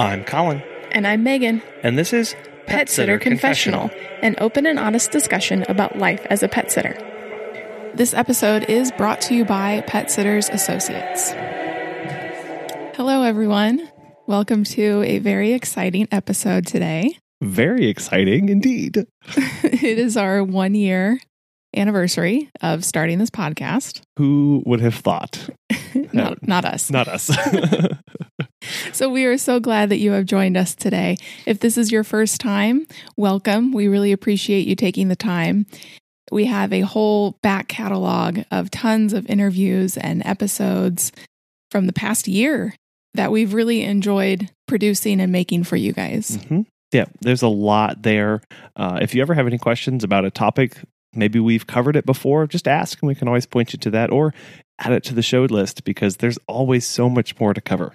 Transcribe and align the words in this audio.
I'm 0.00 0.24
Colin, 0.24 0.62
And 0.92 1.06
I'm 1.06 1.22
Megan, 1.22 1.60
and 1.82 1.98
this 1.98 2.14
is 2.14 2.34
Pet 2.66 2.88
Sitter 2.88 3.18
Confessional, 3.18 3.90
an 4.22 4.34
open 4.38 4.64
and 4.64 4.78
honest 4.78 5.10
discussion 5.10 5.62
about 5.68 5.98
life 5.98 6.26
as 6.30 6.42
a 6.42 6.48
pet 6.48 6.72
sitter. 6.72 6.94
This 7.94 8.14
episode 8.14 8.64
is 8.70 8.90
brought 8.92 9.20
to 9.20 9.34
you 9.34 9.44
by 9.44 9.82
Pet 9.82 10.10
Sitters 10.10 10.48
Associates. 10.48 11.32
Hello, 12.96 13.24
everyone. 13.24 13.90
Welcome 14.26 14.64
to 14.64 15.02
a 15.02 15.18
very 15.18 15.52
exciting 15.52 16.08
episode 16.10 16.66
today. 16.66 17.18
Very 17.42 17.86
exciting 17.88 18.48
indeed. 18.48 19.04
it 19.36 19.98
is 19.98 20.16
our 20.16 20.42
one 20.42 20.74
year 20.74 21.20
anniversary 21.76 22.48
of 22.62 22.86
starting 22.86 23.18
this 23.18 23.30
podcast. 23.30 24.00
Who 24.16 24.62
would 24.64 24.80
have 24.80 24.94
thought? 24.94 25.50
not, 26.14 26.46
not 26.48 26.64
us. 26.64 26.90
Not 26.90 27.06
us. 27.06 27.30
So 28.92 29.08
we 29.08 29.24
are 29.24 29.38
so 29.38 29.60
glad 29.60 29.88
that 29.88 29.98
you 29.98 30.12
have 30.12 30.26
joined 30.26 30.56
us 30.56 30.74
today. 30.74 31.16
If 31.46 31.60
this 31.60 31.78
is 31.78 31.90
your 31.90 32.04
first 32.04 32.40
time, 32.40 32.86
welcome. 33.16 33.72
We 33.72 33.88
really 33.88 34.12
appreciate 34.12 34.66
you 34.66 34.76
taking 34.76 35.08
the 35.08 35.16
time. 35.16 35.66
We 36.30 36.44
have 36.46 36.72
a 36.72 36.80
whole 36.80 37.38
back 37.42 37.68
catalog 37.68 38.40
of 38.50 38.70
tons 38.70 39.12
of 39.12 39.28
interviews 39.28 39.96
and 39.96 40.24
episodes 40.26 41.12
from 41.70 41.86
the 41.86 41.92
past 41.92 42.28
year 42.28 42.74
that 43.14 43.32
we've 43.32 43.54
really 43.54 43.82
enjoyed 43.82 44.50
producing 44.68 45.20
and 45.20 45.32
making 45.32 45.64
for 45.64 45.76
you 45.76 45.92
guys. 45.92 46.36
Mhm. 46.36 46.66
Yeah, 46.92 47.06
there's 47.20 47.42
a 47.42 47.48
lot 47.48 48.02
there. 48.02 48.42
Uh, 48.76 48.98
if 49.00 49.14
you 49.14 49.22
ever 49.22 49.34
have 49.34 49.46
any 49.46 49.58
questions 49.58 50.04
about 50.04 50.24
a 50.24 50.30
topic, 50.30 50.76
maybe 51.14 51.38
we've 51.40 51.66
covered 51.66 51.96
it 51.96 52.06
before, 52.06 52.46
just 52.46 52.68
ask 52.68 53.00
and 53.02 53.08
we 53.08 53.14
can 53.14 53.26
always 53.28 53.46
point 53.46 53.72
you 53.72 53.78
to 53.78 53.90
that 53.90 54.10
or 54.10 54.34
add 54.78 54.92
it 54.92 55.04
to 55.04 55.14
the 55.14 55.22
show 55.22 55.42
list 55.44 55.84
because 55.84 56.16
there's 56.16 56.38
always 56.46 56.86
so 56.86 57.08
much 57.08 57.38
more 57.40 57.54
to 57.54 57.60
cover. 57.60 57.92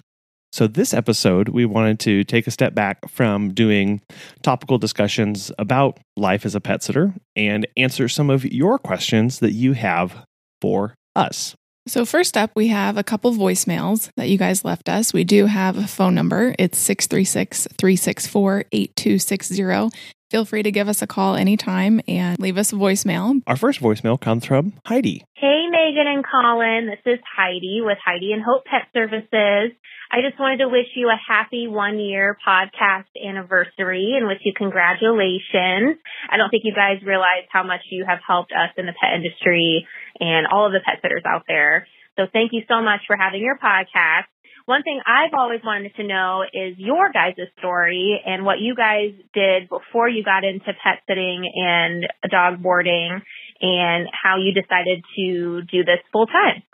So, 0.56 0.66
this 0.66 0.94
episode, 0.94 1.50
we 1.50 1.66
wanted 1.66 2.00
to 2.00 2.24
take 2.24 2.46
a 2.46 2.50
step 2.50 2.74
back 2.74 3.10
from 3.10 3.52
doing 3.52 4.00
topical 4.40 4.78
discussions 4.78 5.52
about 5.58 6.00
life 6.16 6.46
as 6.46 6.54
a 6.54 6.62
pet 6.62 6.82
sitter 6.82 7.12
and 7.36 7.66
answer 7.76 8.08
some 8.08 8.30
of 8.30 8.42
your 8.42 8.78
questions 8.78 9.40
that 9.40 9.52
you 9.52 9.74
have 9.74 10.24
for 10.62 10.94
us. 11.14 11.54
So, 11.86 12.06
first 12.06 12.38
up, 12.38 12.52
we 12.56 12.68
have 12.68 12.96
a 12.96 13.04
couple 13.04 13.34
voicemails 13.34 14.08
that 14.16 14.30
you 14.30 14.38
guys 14.38 14.64
left 14.64 14.88
us. 14.88 15.12
We 15.12 15.24
do 15.24 15.44
have 15.44 15.76
a 15.76 15.86
phone 15.86 16.14
number. 16.14 16.54
It's 16.58 16.78
636 16.78 17.68
364 17.76 18.64
8260. 18.72 19.90
Feel 20.30 20.44
free 20.46 20.62
to 20.62 20.72
give 20.72 20.88
us 20.88 21.02
a 21.02 21.06
call 21.06 21.36
anytime 21.36 22.00
and 22.08 22.38
leave 22.38 22.56
us 22.56 22.72
a 22.72 22.76
voicemail. 22.76 23.42
Our 23.46 23.56
first 23.56 23.80
voicemail 23.80 24.18
comes 24.18 24.46
from 24.46 24.72
Heidi. 24.86 25.22
Hey, 25.34 25.55
Megan 25.70 26.06
and 26.06 26.24
Colin. 26.24 26.86
This 26.86 27.18
is 27.18 27.20
Heidi 27.26 27.80
with 27.82 27.98
Heidi 28.04 28.32
and 28.32 28.42
Hope 28.42 28.64
Pet 28.64 28.86
Services. 28.94 29.74
I 30.12 30.22
just 30.22 30.38
wanted 30.38 30.58
to 30.62 30.68
wish 30.68 30.86
you 30.94 31.10
a 31.10 31.18
happy 31.18 31.66
one 31.66 31.98
year 31.98 32.38
podcast 32.46 33.10
anniversary 33.18 34.14
and 34.16 34.28
wish 34.28 34.38
you 34.44 34.52
congratulations. 34.54 35.98
I 36.30 36.36
don't 36.36 36.50
think 36.50 36.62
you 36.64 36.74
guys 36.74 37.02
realize 37.02 37.50
how 37.50 37.64
much 37.64 37.82
you 37.90 38.04
have 38.06 38.20
helped 38.26 38.52
us 38.52 38.70
in 38.78 38.86
the 38.86 38.94
pet 38.94 39.14
industry 39.18 39.86
and 40.20 40.46
all 40.46 40.66
of 40.66 40.72
the 40.72 40.80
pet 40.84 41.02
sitters 41.02 41.24
out 41.26 41.42
there. 41.48 41.88
So 42.16 42.24
thank 42.32 42.52
you 42.52 42.62
so 42.68 42.80
much 42.80 43.00
for 43.06 43.16
having 43.16 43.42
your 43.42 43.58
podcast. 43.58 44.30
One 44.66 44.82
thing 44.82 45.00
I've 45.06 45.32
always 45.32 45.60
wanted 45.64 45.94
to 45.94 46.02
know 46.02 46.42
is 46.42 46.74
your 46.76 47.10
guys' 47.12 47.34
story 47.58 48.20
and 48.26 48.44
what 48.44 48.58
you 48.58 48.74
guys 48.74 49.14
did 49.32 49.68
before 49.68 50.08
you 50.08 50.24
got 50.24 50.42
into 50.42 50.66
pet 50.66 51.02
sitting 51.08 51.50
and 51.54 52.04
dog 52.28 52.60
boarding 52.60 53.22
and 53.60 54.08
how 54.10 54.38
you 54.38 54.52
decided 54.52 55.04
to 55.16 55.62
do 55.62 55.84
this 55.84 56.00
full 56.12 56.26
time. 56.26 56.64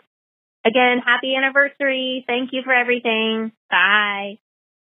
Again, 0.65 1.03
happy 1.05 1.35
anniversary. 1.35 2.23
Thank 2.25 2.49
you 2.51 2.61
for 2.63 2.73
everything. 2.73 3.51
Bye. 3.69 4.39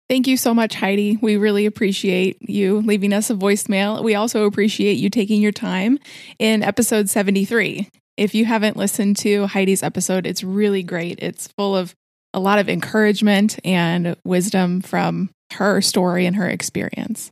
Thank 0.09 0.27
you 0.27 0.35
so 0.35 0.53
much, 0.53 0.75
Heidi. 0.75 1.17
We 1.21 1.37
really 1.37 1.67
appreciate 1.67 2.37
you 2.41 2.79
leaving 2.81 3.13
us 3.13 3.29
a 3.29 3.35
voicemail. 3.35 4.03
We 4.03 4.15
also 4.15 4.45
appreciate 4.45 4.93
you 4.93 5.11
taking 5.11 5.41
your 5.41 5.51
time 5.51 5.99
in 6.39 6.63
episode 6.63 7.09
73. 7.09 7.89
If 8.17 8.33
you 8.33 8.45
haven't 8.45 8.77
listened 8.77 9.17
to 9.17 9.45
Heidi's 9.47 9.83
episode, 9.83 10.25
it's 10.25 10.43
really 10.43 10.81
great. 10.81 11.19
It's 11.21 11.47
full 11.49 11.75
of 11.75 11.95
a 12.35 12.39
lot 12.39 12.59
of 12.59 12.69
encouragement 12.69 13.57
and 13.63 14.15
wisdom 14.25 14.81
from 14.81 15.29
her 15.53 15.81
story 15.81 16.25
and 16.25 16.35
her 16.35 16.47
experience. 16.47 17.31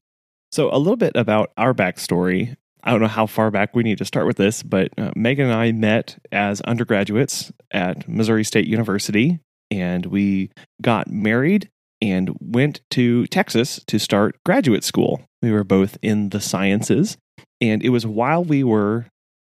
So, 0.51 0.73
a 0.73 0.79
little 0.79 0.95
bit 0.95 1.11
about 1.15 1.51
our 1.57 1.73
backstory. 1.73 2.55
I 2.83 2.91
don't 2.91 3.01
know 3.01 3.07
how 3.07 3.27
far 3.27 3.51
back 3.51 3.75
we 3.75 3.83
need 3.83 3.97
to 3.99 4.05
start 4.05 4.25
with 4.25 4.37
this, 4.37 4.63
but 4.63 4.89
uh, 4.97 5.11
Megan 5.15 5.45
and 5.45 5.53
I 5.53 5.71
met 5.71 6.17
as 6.31 6.61
undergraduates 6.61 7.51
at 7.71 8.07
Missouri 8.07 8.43
State 8.43 8.67
University, 8.67 9.39
and 9.71 10.05
we 10.05 10.51
got 10.81 11.09
married 11.09 11.69
and 12.01 12.35
went 12.41 12.81
to 12.91 13.25
Texas 13.27 13.79
to 13.87 13.99
start 13.99 14.37
graduate 14.45 14.83
school. 14.83 15.21
We 15.41 15.51
were 15.51 15.63
both 15.63 15.97
in 16.01 16.29
the 16.29 16.41
sciences, 16.41 17.17
and 17.61 17.83
it 17.83 17.89
was 17.89 18.05
while 18.05 18.43
we 18.43 18.63
were 18.63 19.07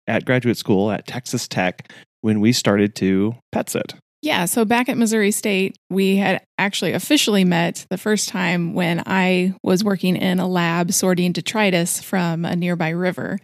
at 0.07 0.25
graduate 0.25 0.57
school 0.57 0.91
at 0.91 1.07
Texas 1.07 1.47
Tech 1.47 1.91
when 2.21 2.39
we 2.39 2.53
started 2.53 2.95
to 2.95 3.35
pet 3.51 3.69
sit. 3.69 3.95
Yeah, 4.21 4.45
so 4.45 4.65
back 4.65 4.87
at 4.87 4.97
Missouri 4.97 5.31
State, 5.31 5.77
we 5.89 6.17
had 6.17 6.43
actually 6.59 6.93
officially 6.93 7.43
met 7.43 7.87
the 7.89 7.97
first 7.97 8.29
time 8.29 8.75
when 8.75 9.01
I 9.07 9.55
was 9.63 9.83
working 9.83 10.15
in 10.15 10.39
a 10.39 10.47
lab 10.47 10.93
sorting 10.93 11.31
detritus 11.31 12.01
from 12.01 12.45
a 12.45 12.55
nearby 12.55 12.89
river. 12.89 13.39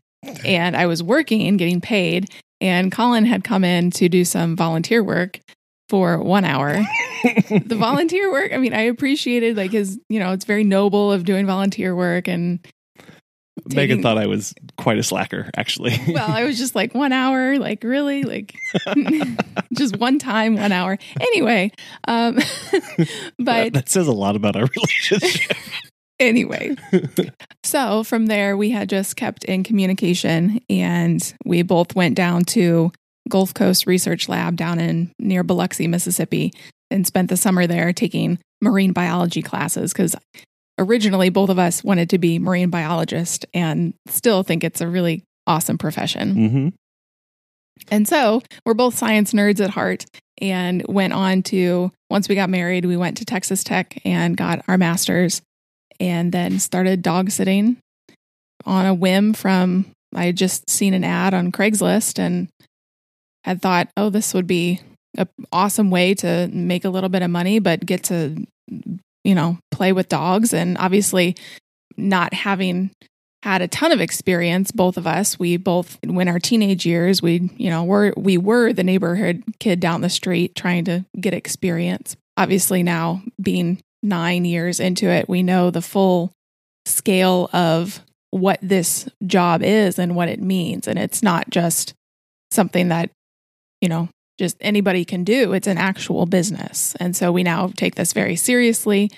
And 0.46 0.76
I 0.76 0.86
was 0.86 1.02
working 1.02 1.48
and 1.48 1.58
getting 1.58 1.82
paid, 1.82 2.30
and 2.62 2.92
Colin 2.92 3.26
had 3.26 3.44
come 3.44 3.64
in 3.64 3.92
to 3.92 4.10
do 4.10 4.26
some 4.26 4.56
volunteer 4.56 5.04
work 5.04 5.40
for 5.90 6.22
one 6.22 6.46
hour. 6.46 6.74
the 7.24 7.76
volunteer 7.78 8.32
work, 8.32 8.52
I 8.54 8.58
mean, 8.58 8.74
I 8.74 8.82
appreciated 8.82 9.58
like 9.58 9.72
his, 9.72 10.00
you 10.10 10.20
know, 10.20 10.32
it's 10.34 10.46
very 10.46 10.64
noble 10.64 11.12
of 11.12 11.24
doing 11.24 11.46
volunteer 11.46 11.96
work 11.96 12.28
and 12.28 12.60
Megan 13.76 14.02
thought 14.02 14.18
I 14.18 14.28
was 14.28 14.54
quite 14.78 14.98
a 14.98 15.04
slacker, 15.04 15.50
actually. 15.56 16.00
well, 16.08 16.30
I 16.30 16.44
was 16.44 16.58
just 16.58 16.76
like 16.76 16.94
one 16.94 17.12
hour, 17.12 17.58
like 17.58 17.84
really, 17.84 18.24
like 18.24 18.56
just 19.74 19.98
one 19.98 20.20
time, 20.20 20.56
one 20.56 20.72
hour. 20.72 20.98
Anyway, 21.20 21.72
um, 22.08 22.36
but 23.40 23.74
that 23.74 23.90
says 23.90 24.08
a 24.08 24.14
lot 24.14 24.36
about 24.36 24.56
our 24.56 24.68
relationship. 24.76 25.58
anyway, 26.20 26.76
so 27.64 28.04
from 28.04 28.28
there, 28.28 28.56
we 28.58 28.70
had 28.70 28.90
just 28.90 29.16
kept 29.16 29.44
in 29.46 29.64
communication 29.64 30.60
and 30.70 31.34
we 31.46 31.62
both 31.62 31.96
went 31.96 32.16
down 32.16 32.44
to 32.46 32.92
Gulf 33.30 33.54
Coast 33.54 33.88
Research 33.88 34.30
Lab 34.30 34.56
down 34.56 34.80
in 34.80 35.12
near 35.20 35.44
Biloxi, 35.44 35.88
Mississippi, 35.88 36.54
and 36.90 37.06
spent 37.06 37.30
the 37.30 37.38
summer 37.38 37.68
there 37.68 37.94
taking 37.94 38.40
marine 38.62 38.94
biology 38.94 39.42
classes 39.42 39.94
because 39.94 40.16
originally 40.80 41.30
both 41.30 41.50
of 41.50 41.60
us 41.60 41.84
wanted 41.84 42.10
to 42.12 42.18
be 42.18 42.40
marine 42.40 42.70
biologists 42.70 43.46
and 43.54 43.94
still 44.08 44.44
think 44.44 44.64
it's 44.64 44.82
a 44.82 44.88
really 44.88 45.24
awesome 45.46 45.78
profession. 45.78 46.36
hmm 46.50 46.68
And 47.90 48.08
so 48.08 48.42
we're 48.66 48.74
both 48.74 48.98
science 48.98 49.34
nerds 49.34 49.64
at 49.64 49.72
heart 49.72 50.06
and 50.40 50.86
went 50.88 51.14
on 51.14 51.42
to, 51.44 51.92
once 52.10 52.30
we 52.30 52.36
got 52.36 52.50
married, 52.50 52.86
we 52.86 52.98
went 52.98 53.18
to 53.18 53.26
Texas 53.26 53.64
Tech 53.64 54.00
and 54.06 54.38
got 54.38 54.64
our 54.68 54.78
master's 54.78 55.42
and 56.00 56.32
then 56.32 56.60
started 56.60 57.02
dog 57.02 57.32
sitting 57.32 57.78
on 58.66 58.86
a 58.86 58.94
whim 58.94 59.34
from, 59.34 59.86
I 60.16 60.26
had 60.26 60.38
just 60.38 60.70
seen 60.70 60.94
an 60.94 61.04
ad 61.04 61.34
on 61.34 61.52
Craigslist 61.52 62.20
and 62.20 62.50
had 63.44 63.62
thought, 63.62 63.90
oh, 63.98 64.10
this 64.10 64.34
would 64.34 64.48
be 64.48 64.82
an 65.18 65.28
awesome 65.52 65.90
way 65.90 66.14
to 66.16 66.48
make 66.52 66.86
a 66.86 66.90
little 66.90 67.10
bit 67.10 67.24
of 67.24 67.32
money, 67.32 67.60
but 67.60 67.86
get 67.86 68.04
to, 68.06 68.46
you 69.28 69.36
know, 69.36 69.60
play 69.72 69.92
with 69.92 70.08
dogs. 70.08 70.54
And 70.54 70.78
obviously, 70.78 71.36
not 71.98 72.34
having 72.34 72.92
had 73.44 73.62
a 73.62 73.68
ton 73.68 73.92
of 73.92 74.02
experience 74.02 74.72
both 74.72 74.98
of 74.98 75.06
us 75.06 75.38
we 75.38 75.58
both 75.58 76.00
when 76.06 76.28
our 76.28 76.40
teenage 76.40 76.86
years 76.88 77.22
we 77.22 77.50
you 77.56 77.70
know 77.70 77.84
were 77.84 78.12
we 78.18 78.36
were 78.38 78.74
the 78.74 78.84
neighborhood 78.84 79.44
kid 79.60 79.80
down 79.80 80.02
the 80.02 80.10
street 80.10 80.56
trying 80.56 80.84
to 80.84 81.06
get 81.22 81.36
experience 81.36 82.18
obviously 82.36 82.82
now 82.82 83.22
being 83.40 83.80
9 84.02 84.44
years 84.44 84.80
into 84.80 85.08
it 85.08 85.30
we 85.30 85.44
know 85.44 85.70
the 85.70 85.84
full 85.84 86.34
scale 86.86 87.50
of 87.54 88.02
what 88.32 88.60
this 88.62 89.08
job 89.26 89.62
is 89.62 90.00
and 90.00 90.16
what 90.16 90.30
it 90.30 90.42
means 90.42 90.88
and 90.88 90.98
it's 90.98 91.22
not 91.22 91.50
just 91.50 91.94
something 92.52 92.90
that 92.90 93.12
you 93.82 93.88
know 93.88 94.10
just 94.38 94.58
anybody 94.62 95.04
can 95.06 95.24
do 95.24 95.54
it's 95.54 95.68
an 95.68 95.78
actual 95.78 96.26
business 96.26 96.96
and 97.00 97.16
so 97.16 97.32
we 97.32 97.44
now 97.44 97.72
take 97.76 97.96
this 97.96 98.14
very 98.14 98.36
seriously 98.36 99.10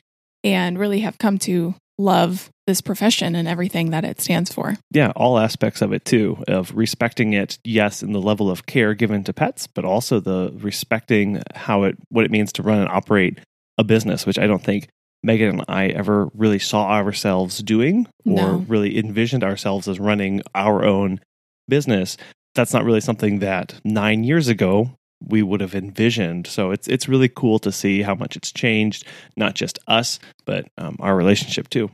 and 0.44 0.80
really 0.80 1.02
have 1.02 1.18
come 1.18 1.38
to 1.38 1.76
love 1.98 2.50
this 2.66 2.80
profession 2.82 3.36
and 3.36 3.48
everything 3.48 3.90
that 3.90 4.06
it 4.06 4.22
stands 4.22 4.54
for. 4.54 4.78
yeah, 4.92 5.12
all 5.16 5.38
aspects 5.40 5.82
of 5.82 5.92
it 5.92 6.06
too, 6.06 6.42
of 6.48 6.74
respecting 6.76 7.34
it, 7.34 7.58
yes, 7.64 8.02
in 8.04 8.14
the 8.14 8.22
level 8.22 8.50
of 8.50 8.66
care 8.68 8.94
given 8.94 9.24
to 9.24 9.34
pets, 9.34 9.68
but 9.68 9.84
also 9.84 10.20
the 10.20 10.54
respecting 10.62 11.42
how 11.56 11.84
it 11.84 11.98
what 12.10 12.24
it 12.26 12.32
means 12.32 12.54
to 12.54 12.62
run 12.64 12.80
and 12.80 12.88
operate 12.88 13.40
a 13.78 13.84
business, 13.84 14.26
which 14.26 14.38
I 14.40 14.48
don't 14.48 14.64
think 14.64 14.88
Megan 15.24 15.50
and 15.50 15.66
I 15.68 15.88
ever 15.88 16.30
really 16.36 16.60
saw 16.60 16.90
ourselves 16.92 17.58
doing 17.58 18.06
or 18.26 18.34
No. 18.34 18.66
really 18.68 18.98
envisioned 18.98 19.44
ourselves 19.44 19.88
as 19.90 20.00
running 20.00 20.42
our 20.56 20.86
own 20.86 21.20
business. 21.68 22.16
That's 22.56 22.74
not 22.74 22.86
really 22.86 23.02
something 23.02 23.40
that 23.40 23.82
nine 23.84 24.24
years 24.24 24.48
ago 24.48 24.92
we 25.28 25.44
would 25.44 25.62
have 25.62 25.76
envisioned. 25.76 26.48
So 26.48 26.72
it's 26.72 26.88
it's 26.88 27.08
really 27.08 27.30
cool 27.30 27.60
to 27.60 27.72
see 27.72 28.02
how 28.02 28.16
much 28.16 28.36
it's 28.36 28.52
changed, 28.52 29.06
not 29.36 29.56
just 29.56 29.80
us, 29.88 30.20
but 30.46 30.68
um, 30.78 30.98
our 31.00 31.16
relationship 31.16 31.70
too. 31.70 31.90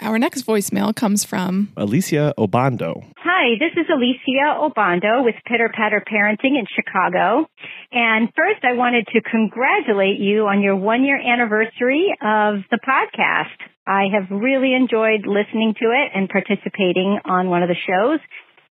Our 0.00 0.18
next 0.18 0.42
voicemail 0.42 0.94
comes 0.94 1.22
from 1.22 1.72
Alicia 1.76 2.34
Obando. 2.36 3.04
Hi, 3.18 3.54
this 3.60 3.70
is 3.76 3.86
Alicia 3.88 4.58
Obando 4.58 5.24
with 5.24 5.36
Pitter 5.46 5.70
Patter 5.72 6.02
Parenting 6.04 6.58
in 6.58 6.66
Chicago. 6.74 7.46
And 7.92 8.28
first, 8.34 8.64
I 8.64 8.72
wanted 8.72 9.06
to 9.12 9.20
congratulate 9.20 10.18
you 10.18 10.48
on 10.48 10.60
your 10.60 10.74
one 10.74 11.04
year 11.04 11.20
anniversary 11.20 12.12
of 12.20 12.64
the 12.70 12.80
podcast. 12.82 13.54
I 13.86 14.06
have 14.12 14.28
really 14.30 14.74
enjoyed 14.74 15.26
listening 15.26 15.74
to 15.78 15.86
it 15.90 16.10
and 16.14 16.28
participating 16.28 17.20
on 17.24 17.48
one 17.48 17.62
of 17.62 17.68
the 17.68 17.76
shows. 17.76 18.18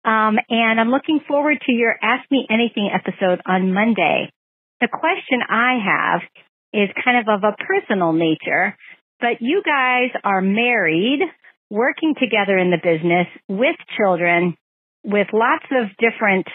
Um, 0.06 0.38
and 0.50 0.80
I'm 0.80 0.92
looking 0.92 1.20
forward 1.28 1.58
to 1.66 1.72
your 1.72 1.96
Ask 2.02 2.30
Me 2.30 2.46
Anything 2.48 2.92
episode 2.94 3.42
on 3.48 3.74
Monday. 3.74 4.32
The 4.80 4.88
question 4.88 5.42
I 5.50 5.80
have 5.84 6.22
is 6.74 6.90
kind 7.04 7.18
of 7.18 7.28
of 7.28 7.44
a 7.44 7.56
personal 7.64 8.14
nature, 8.14 8.78
but 9.20 9.42
you 9.42 9.64
guys 9.66 10.12
are 10.24 10.42
married, 10.42 11.22
working 11.72 12.14
together 12.20 12.56
in 12.56 12.70
the 12.70 12.78
business 12.78 13.26
with 13.50 13.76
children, 13.98 14.56
with 15.04 15.28
lots 15.34 15.66
of 15.72 15.90
different 15.98 16.46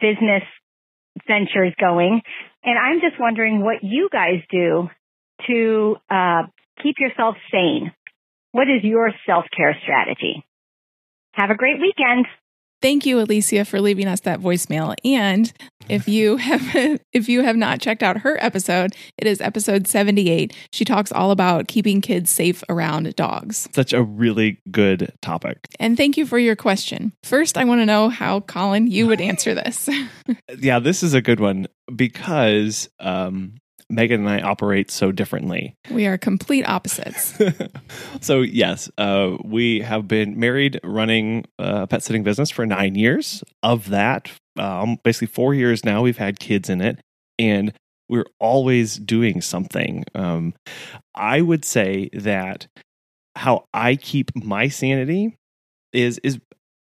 business 0.00 0.44
ventures 1.26 1.74
going. 1.80 2.20
And 2.62 2.78
I'm 2.78 3.00
just 3.00 3.18
wondering 3.18 3.64
what 3.64 3.82
you 3.82 4.08
guys 4.12 4.42
do 4.48 4.88
to 5.48 5.96
uh, 6.08 6.42
keep 6.82 6.96
yourself 7.00 7.34
sane. 7.50 7.92
What 8.52 8.68
is 8.68 8.84
your 8.84 9.10
self 9.26 9.44
care 9.56 9.76
strategy? 9.82 10.44
Have 11.32 11.50
a 11.50 11.56
great 11.56 11.80
weekend. 11.80 12.26
Thank 12.82 13.06
you, 13.06 13.20
Alicia, 13.20 13.64
for 13.64 13.80
leaving 13.80 14.06
us 14.06 14.20
that 14.20 14.40
voicemail. 14.40 14.94
And 15.04 15.52
if 15.88 16.08
you 16.08 16.36
have 16.36 17.00
if 17.12 17.28
you 17.28 17.42
have 17.42 17.56
not 17.56 17.80
checked 17.80 18.02
out 18.02 18.18
her 18.18 18.42
episode, 18.42 18.94
it 19.18 19.26
is 19.26 19.40
episode 19.40 19.86
78. 19.86 20.54
She 20.72 20.84
talks 20.84 21.12
all 21.12 21.30
about 21.30 21.68
keeping 21.68 22.00
kids 22.00 22.30
safe 22.30 22.62
around 22.68 23.14
dogs. 23.16 23.68
Such 23.72 23.92
a 23.92 24.02
really 24.02 24.60
good 24.70 25.12
topic. 25.22 25.58
And 25.78 25.96
thank 25.96 26.16
you 26.16 26.26
for 26.26 26.38
your 26.38 26.56
question. 26.56 27.12
First, 27.22 27.56
I 27.56 27.64
want 27.64 27.80
to 27.80 27.86
know 27.86 28.08
how 28.08 28.40
Colin 28.40 28.86
you 28.86 29.06
would 29.06 29.20
answer 29.20 29.54
this. 29.54 29.88
yeah, 30.58 30.78
this 30.78 31.02
is 31.02 31.14
a 31.14 31.22
good 31.22 31.40
one 31.40 31.66
because 31.94 32.88
um, 33.00 33.54
Megan 33.88 34.26
and 34.26 34.28
I 34.28 34.40
operate 34.40 34.90
so 34.90 35.12
differently. 35.12 35.74
We 35.90 36.06
are 36.06 36.18
complete 36.18 36.64
opposites. 36.68 37.38
so, 38.20 38.40
yes, 38.40 38.90
uh, 38.98 39.36
we 39.44 39.80
have 39.80 40.08
been 40.08 40.38
married 40.38 40.80
running 40.82 41.44
a 41.58 41.86
pet 41.86 42.02
sitting 42.02 42.24
business 42.24 42.50
for 42.50 42.66
nine 42.66 42.94
years. 42.94 43.44
Of 43.62 43.90
that, 43.90 44.30
um, 44.58 44.98
basically 45.04 45.28
four 45.28 45.54
years 45.54 45.84
now, 45.84 46.02
we've 46.02 46.18
had 46.18 46.40
kids 46.40 46.68
in 46.68 46.80
it. 46.80 47.00
And 47.38 47.72
we're 48.08 48.26
always 48.40 48.96
doing 48.96 49.40
something. 49.40 50.04
Um, 50.14 50.54
I 51.14 51.40
would 51.40 51.64
say 51.64 52.08
that 52.12 52.66
how 53.36 53.66
I 53.74 53.96
keep 53.96 54.30
my 54.34 54.68
sanity 54.68 55.36
is 55.92 56.18
is 56.18 56.38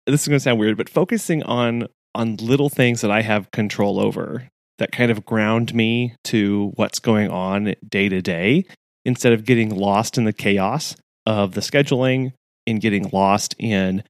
this 0.07 0.23
is 0.23 0.29
going 0.29 0.37
to 0.37 0.43
sound 0.43 0.59
weird, 0.59 0.77
but 0.77 0.89
focusing 0.89 1.43
on 1.45 1.87
on 2.15 2.37
little 2.37 2.69
things 2.69 3.03
that 3.03 3.11
I 3.11 3.23
have 3.23 3.51
control 3.51 4.01
over 4.01 4.49
that 4.81 4.93
kind 4.93 5.11
of 5.11 5.25
ground 5.25 5.75
me 5.75 6.15
to 6.25 6.73
what's 6.75 6.99
going 6.99 7.31
on 7.31 7.75
day 7.89 8.09
to 8.09 8.21
day 8.21 8.65
instead 9.05 9.33
of 9.33 9.45
getting 9.45 9.71
lost 9.71 10.19
in 10.19 10.25
the 10.25 10.33
chaos 10.33 10.97
of 11.27 11.53
the 11.53 11.61
scheduling 11.61 12.33
and 12.67 12.81
getting 12.81 13.09
lost 13.13 13.55
in 13.59 14.03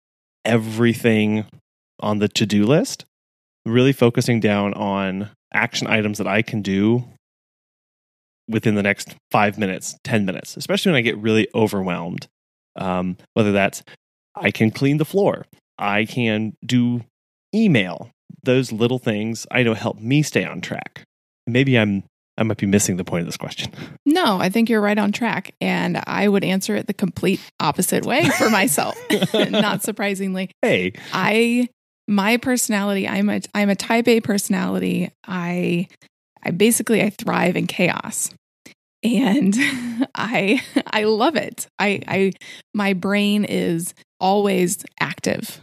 everything 0.45 1.45
on 2.01 2.19
the 2.19 2.29
to 2.29 2.47
do 2.47 2.65
list. 2.65 3.05
Really 3.67 3.93
focusing 3.93 4.41
down 4.41 4.73
on 4.75 5.31
action 5.53 5.87
items 5.87 6.19
that 6.19 6.27
I 6.27 6.43
can 6.43 6.63
do 6.63 7.05
within 8.49 8.75
the 8.75 8.83
next 8.83 9.15
five 9.31 9.59
minutes, 9.59 9.97
10 10.05 10.25
minutes, 10.25 10.57
especially 10.57 10.93
when 10.93 10.99
I 10.99 11.03
get 11.03 11.19
really 11.19 11.49
overwhelmed. 11.55 12.27
Um, 12.77 13.17
whether 13.35 13.53
that's 13.53 13.83
I 14.35 14.51
can 14.51 14.71
clean 14.71 14.97
the 14.97 15.05
floor, 15.05 15.45
I 15.79 16.05
can 16.05 16.55
do 16.65 17.03
email, 17.55 18.11
those 18.43 18.73
little 18.73 18.99
things 18.99 19.47
I 19.51 19.63
know 19.63 19.75
help 19.75 19.99
me 19.99 20.23
stay 20.23 20.45
on 20.45 20.61
track. 20.61 21.03
Maybe 21.47 21.79
I'm 21.79 22.05
I 22.39 22.43
might 22.43 22.57
be 22.57 22.67
missing 22.67 22.97
the 22.97 23.05
point 23.05 23.21
of 23.21 23.27
this 23.27 23.37
question. 23.37 23.73
No, 24.07 24.39
I 24.41 24.49
think 24.49 24.69
you're 24.69 24.81
right 24.81 24.99
on 24.99 25.13
track. 25.13 25.55
And 25.61 26.03
I 26.05 26.27
would 26.27 26.43
answer 26.43 26.75
it 26.75 26.89
the 26.89 26.95
complete 26.95 27.41
opposite 27.61 28.05
way 28.05 28.29
for 28.31 28.51
myself. 28.61 28.97
Not 29.35 29.83
surprisingly. 29.85 30.51
Hey. 30.63 30.95
I 31.13 31.69
my 32.09 32.37
personality, 32.39 33.07
I'm 33.07 33.29
a 33.31 33.41
I'm 33.55 33.71
a 33.71 33.77
type 33.77 34.09
A 34.09 34.21
personality. 34.21 35.11
I 35.27 35.87
I 36.43 36.51
basically 36.51 37.03
I 37.03 37.11
thrive 37.11 37.57
in 37.57 37.67
chaos. 37.69 38.31
And 39.05 39.55
I 40.15 40.61
I 40.89 41.05
love 41.05 41.37
it. 41.37 41.69
I 41.79 42.03
I 42.09 42.33
my 42.75 42.95
brain 42.95 43.45
is 43.45 43.95
always 44.19 44.85
active. 44.99 45.61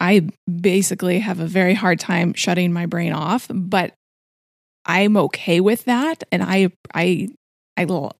I 0.00 0.28
basically 0.48 1.18
have 1.20 1.40
a 1.40 1.46
very 1.46 1.74
hard 1.74 1.98
time 1.98 2.34
shutting 2.34 2.72
my 2.72 2.86
brain 2.86 3.12
off, 3.12 3.48
but 3.52 3.94
I'm 4.84 5.16
okay 5.16 5.60
with 5.60 5.84
that. 5.84 6.24
And 6.30 6.42
I, 6.42 6.70
I, 6.94 7.28
I, 7.76 7.84
will, 7.84 8.12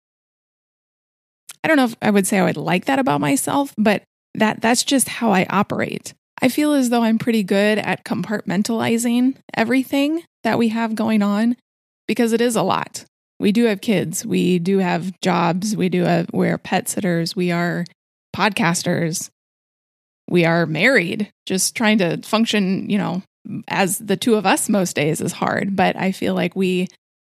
I 1.63 1.69
don't 1.69 1.77
know 1.77 1.85
if 1.85 1.97
I 2.03 2.11
would 2.11 2.27
say 2.27 2.39
I 2.39 2.45
would 2.45 2.57
like 2.57 2.87
that 2.87 2.99
about 2.99 3.21
myself, 3.21 3.75
but 3.79 4.03
that 4.35 4.61
that's 4.61 4.85
just 4.85 5.09
how 5.09 5.33
I 5.33 5.47
operate. 5.51 6.15
I 6.41 6.49
feel 6.49 6.73
as 6.73 6.91
though 6.91 7.03
I'm 7.03 7.19
pretty 7.19 7.43
good 7.43 7.79
at 7.79 8.05
compartmentalizing 8.05 9.37
everything 9.55 10.23
that 10.45 10.59
we 10.59 10.69
have 10.69 10.95
going 10.95 11.23
on 11.23 11.57
because 12.07 12.33
it 12.33 12.41
is 12.41 12.57
a 12.57 12.63
lot. 12.63 13.05
We 13.41 13.53
do 13.53 13.65
have 13.65 13.81
kids, 13.81 14.27
we 14.27 14.59
do 14.59 14.79
have 14.79 15.13
jobs, 15.21 15.77
we 15.77 15.89
do 15.89 16.03
have 16.03 16.29
we're 16.33 16.59
pet 16.59 16.89
sitters, 16.89 17.37
we 17.37 17.51
are 17.51 17.85
podcasters, 18.35 19.31
we 20.29 20.45
are 20.45 20.67
married. 20.67 21.31
Just 21.47 21.75
trying 21.75 21.99
to 21.99 22.19
function, 22.23 22.89
you 22.89 22.99
know, 22.99 23.23
as 23.69 23.99
the 23.99 24.17
two 24.17 24.35
of 24.35 24.47
us 24.47 24.69
most 24.69 24.95
days 24.95 25.21
is 25.21 25.33
hard. 25.33 25.75
But 25.75 25.97
I 25.97 26.13
feel 26.13 26.35
like 26.35 26.55
we 26.55 26.89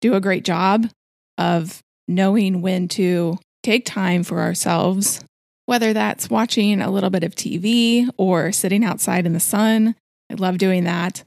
do 0.01 0.15
a 0.15 0.21
great 0.21 0.44
job 0.44 0.89
of 1.38 1.80
knowing 2.07 2.61
when 2.61 2.87
to 2.90 3.37
take 3.64 3.85
time 3.85 4.23
for 4.23 4.40
ourselves, 4.40 5.23
whether 5.66 5.94
that's 5.94 6.30
watching 6.30 6.81
a 6.81 6.90
little 6.90 7.09
bit 7.09 7.23
of 7.23 7.35
TV 7.35 8.09
or 8.18 8.52
sitting 8.52 8.83
outside 8.83 9.25
in 9.25 9.33
the 9.33 9.40
sun. 9.40 9.95
I 10.31 10.35
love 10.35 10.57
doing 10.57 10.85
that. 10.85 11.23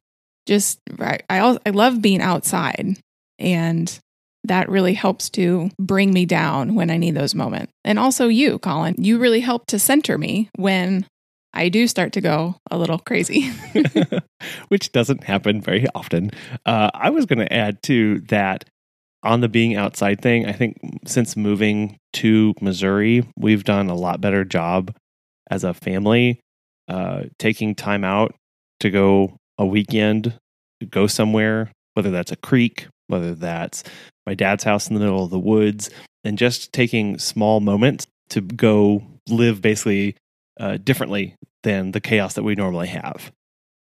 Just 0.46 0.80
I 0.98 1.20
I, 1.30 1.58
I 1.64 1.70
love 1.70 2.02
being 2.02 2.20
outside 2.20 2.96
and 3.38 3.98
that 4.44 4.68
really 4.68 4.94
helps 4.94 5.30
to 5.30 5.70
bring 5.78 6.12
me 6.12 6.26
down 6.26 6.74
when 6.74 6.90
I 6.90 6.96
need 6.96 7.14
those 7.14 7.34
moments. 7.34 7.72
And 7.84 7.98
also 7.98 8.26
you, 8.26 8.58
Colin, 8.58 8.96
you 8.98 9.18
really 9.18 9.40
help 9.40 9.66
to 9.66 9.78
center 9.78 10.18
me 10.18 10.50
when 10.56 11.06
I 11.54 11.68
do 11.68 11.86
start 11.86 12.12
to 12.14 12.20
go 12.20 12.56
a 12.70 12.78
little 12.78 12.98
crazy, 12.98 13.50
which 14.68 14.92
doesn't 14.92 15.24
happen 15.24 15.60
very 15.60 15.86
often. 15.94 16.30
Uh, 16.64 16.90
I 16.94 17.10
was 17.10 17.26
going 17.26 17.40
to 17.40 17.52
add 17.52 17.82
to 17.84 18.20
that 18.28 18.64
on 19.22 19.40
the 19.40 19.48
being 19.48 19.76
outside 19.76 20.20
thing. 20.20 20.46
I 20.46 20.52
think 20.52 20.78
since 21.06 21.36
moving 21.36 21.98
to 22.14 22.54
Missouri, 22.60 23.28
we've 23.36 23.64
done 23.64 23.90
a 23.90 23.94
lot 23.94 24.20
better 24.20 24.44
job 24.44 24.94
as 25.50 25.64
a 25.64 25.74
family 25.74 26.40
uh, 26.88 27.24
taking 27.38 27.74
time 27.74 28.04
out 28.04 28.34
to 28.80 28.90
go 28.90 29.36
a 29.58 29.66
weekend, 29.66 30.38
go 30.90 31.06
somewhere, 31.06 31.70
whether 31.94 32.10
that's 32.10 32.32
a 32.32 32.36
creek, 32.36 32.86
whether 33.06 33.34
that's 33.34 33.84
my 34.26 34.34
dad's 34.34 34.64
house 34.64 34.88
in 34.88 34.94
the 34.94 35.00
middle 35.00 35.24
of 35.24 35.30
the 35.30 35.38
woods, 35.38 35.90
and 36.24 36.38
just 36.38 36.72
taking 36.72 37.18
small 37.18 37.60
moments 37.60 38.06
to 38.30 38.40
go 38.40 39.02
live 39.28 39.62
basically 39.62 40.16
uh, 40.58 40.76
differently 40.78 41.36
than 41.62 41.92
the 41.92 42.00
chaos 42.00 42.34
that 42.34 42.42
we 42.42 42.54
normally 42.54 42.88
have. 42.88 43.32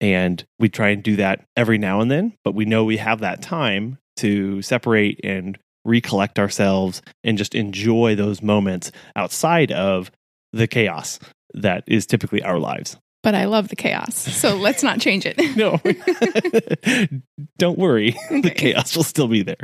And 0.02 0.44
we 0.60 0.70
try 0.70 0.90
and 0.90 1.04
do 1.04 1.18
that 1.18 1.46
every 1.58 1.78
now 1.78 2.00
and 2.00 2.10
then, 2.10 2.34
but 2.44 2.56
we 2.56 2.66
know 2.66 2.86
we 2.86 2.98
have 2.98 3.20
that 3.20 3.42
time 3.42 3.98
to 4.18 4.62
separate 4.62 5.20
and 5.24 5.58
recollect 5.86 6.40
ourselves 6.40 7.02
and 7.24 7.38
just 7.38 7.56
enjoy 7.56 8.16
those 8.16 8.42
moments 8.42 8.92
outside 9.16 9.72
of 9.72 10.12
the 10.54 10.68
chaos 10.68 11.20
that 11.54 11.84
is 11.88 12.06
typically 12.06 12.44
our 12.44 12.60
lives. 12.60 12.98
But 13.22 13.36
I 13.36 13.46
love 13.46 13.68
the 13.68 13.76
chaos. 13.76 14.16
So 14.16 14.56
let's 14.58 14.84
not 14.84 15.00
change 15.00 15.26
it. 15.26 15.38
no. 15.58 15.80
Don't 17.58 17.78
worry. 17.78 18.16
Okay. 18.28 18.42
The 18.42 18.52
chaos 18.52 18.96
will 18.96 19.04
still 19.04 19.28
be 19.28 19.44
there. 19.44 19.58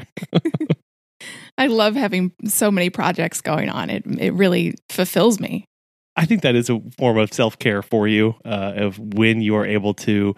I 1.58 1.68
love 1.68 1.96
having 1.96 2.34
so 2.46 2.70
many 2.70 2.90
projects 2.90 3.40
going 3.40 3.70
on. 3.70 3.90
It 3.90 4.04
it 4.06 4.34
really 4.34 4.76
fulfills 4.90 5.40
me. 5.40 5.66
I 6.16 6.26
think 6.26 6.42
that 6.44 6.56
is 6.56 6.70
a 6.70 6.82
form 6.98 7.18
of 7.18 7.34
self 7.34 7.60
care 7.60 7.82
for 7.82 8.08
you, 8.08 8.36
uh, 8.46 8.74
of 8.76 9.00
when 9.00 9.42
you 9.42 9.56
are 9.56 9.66
able 9.66 9.94
to 9.96 10.36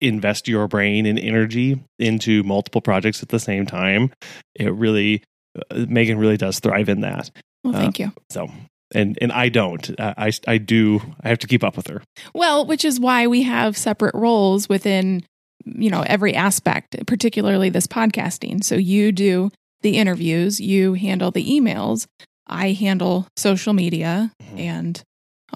invest 0.00 0.48
your 0.48 0.68
brain 0.68 1.06
and 1.06 1.18
energy 1.18 1.82
into 1.98 2.42
multiple 2.42 2.80
projects 2.80 3.22
at 3.22 3.28
the 3.28 3.38
same 3.38 3.64
time. 3.66 4.12
It 4.54 4.72
really, 4.72 5.22
uh, 5.70 5.86
Megan 5.88 6.18
really 6.18 6.36
does 6.36 6.58
thrive 6.58 6.88
in 6.88 7.00
that. 7.02 7.30
Well, 7.62 7.72
thank 7.72 8.00
uh, 8.00 8.04
you. 8.04 8.12
So, 8.30 8.48
and 8.94 9.16
and 9.20 9.32
I 9.32 9.48
don't. 9.48 9.88
I 9.98 10.32
I 10.46 10.58
do. 10.58 11.00
I 11.22 11.28
have 11.28 11.38
to 11.40 11.46
keep 11.46 11.64
up 11.64 11.76
with 11.76 11.86
her. 11.86 12.02
Well, 12.34 12.66
which 12.66 12.84
is 12.84 12.98
why 12.98 13.26
we 13.26 13.42
have 13.42 13.76
separate 13.76 14.14
roles 14.14 14.68
within 14.68 15.24
you 15.64 15.90
know, 15.90 16.02
every 16.06 16.34
aspect, 16.34 16.96
particularly 17.06 17.70
this 17.70 17.86
podcasting. 17.86 18.62
So 18.62 18.74
you 18.74 19.12
do 19.12 19.50
the 19.82 19.96
interviews, 19.96 20.60
you 20.60 20.94
handle 20.94 21.30
the 21.30 21.44
emails, 21.44 22.06
I 22.46 22.72
handle 22.72 23.26
social 23.36 23.72
media 23.72 24.32
Mhm. 24.42 24.58
and 24.58 25.02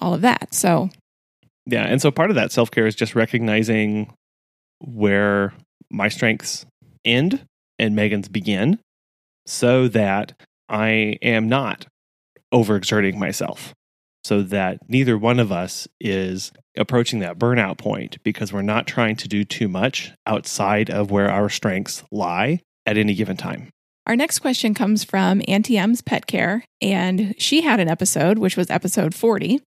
all 0.01 0.15
of 0.15 0.21
that. 0.23 0.55
So, 0.55 0.91
Yeah. 1.67 1.85
And 1.85 2.01
so 2.01 2.11
part 2.11 2.31
of 2.31 2.37
that 2.37 2.51
self 2.51 2.71
care 2.71 2.87
is 2.87 2.95
just 2.95 3.15
recognizing 3.15 4.13
where 4.81 5.53
my 5.91 6.09
strengths 6.09 6.65
end 7.05 7.45
and 7.79 7.95
Megan's 7.95 8.29
begin 8.29 8.79
so 9.47 9.87
that 9.89 10.33
I 10.69 11.19
am 11.23 11.49
not 11.49 11.87
overexerting 12.55 13.17
myself. 13.17 13.75
So 14.25 14.43
that 14.43 14.79
neither 14.89 15.17
one 15.19 15.39
of 15.39 15.53
us 15.53 15.87
is 16.01 16.53
approaching 16.77 17.19
that 17.21 17.39
burnout 17.39 17.79
point 17.79 18.17
because 18.23 18.53
we're 18.53 18.63
not 18.63 18.87
trying 18.87 19.17
to 19.17 19.29
do 19.29 19.45
too 19.45 19.69
much 19.69 20.13
outside 20.27 20.91
of 20.91 21.11
where 21.11 21.31
our 21.31 21.49
strengths 21.49 22.03
lie 22.11 22.61
at 22.87 22.97
any 22.99 23.15
given 23.15 23.37
time. 23.37 23.69
Our 24.09 24.17
next 24.17 24.39
question 24.39 24.73
comes 24.73 25.05
from 25.05 25.43
Auntie 25.47 25.77
M's 25.77 26.01
Pet 26.01 26.27
Care, 26.27 26.65
and 26.81 27.35
she 27.37 27.61
had 27.61 27.79
an 27.79 27.89
episode, 27.89 28.39
which 28.39 28.57
was 28.57 28.71
episode 28.71 29.15
40. 29.15 29.61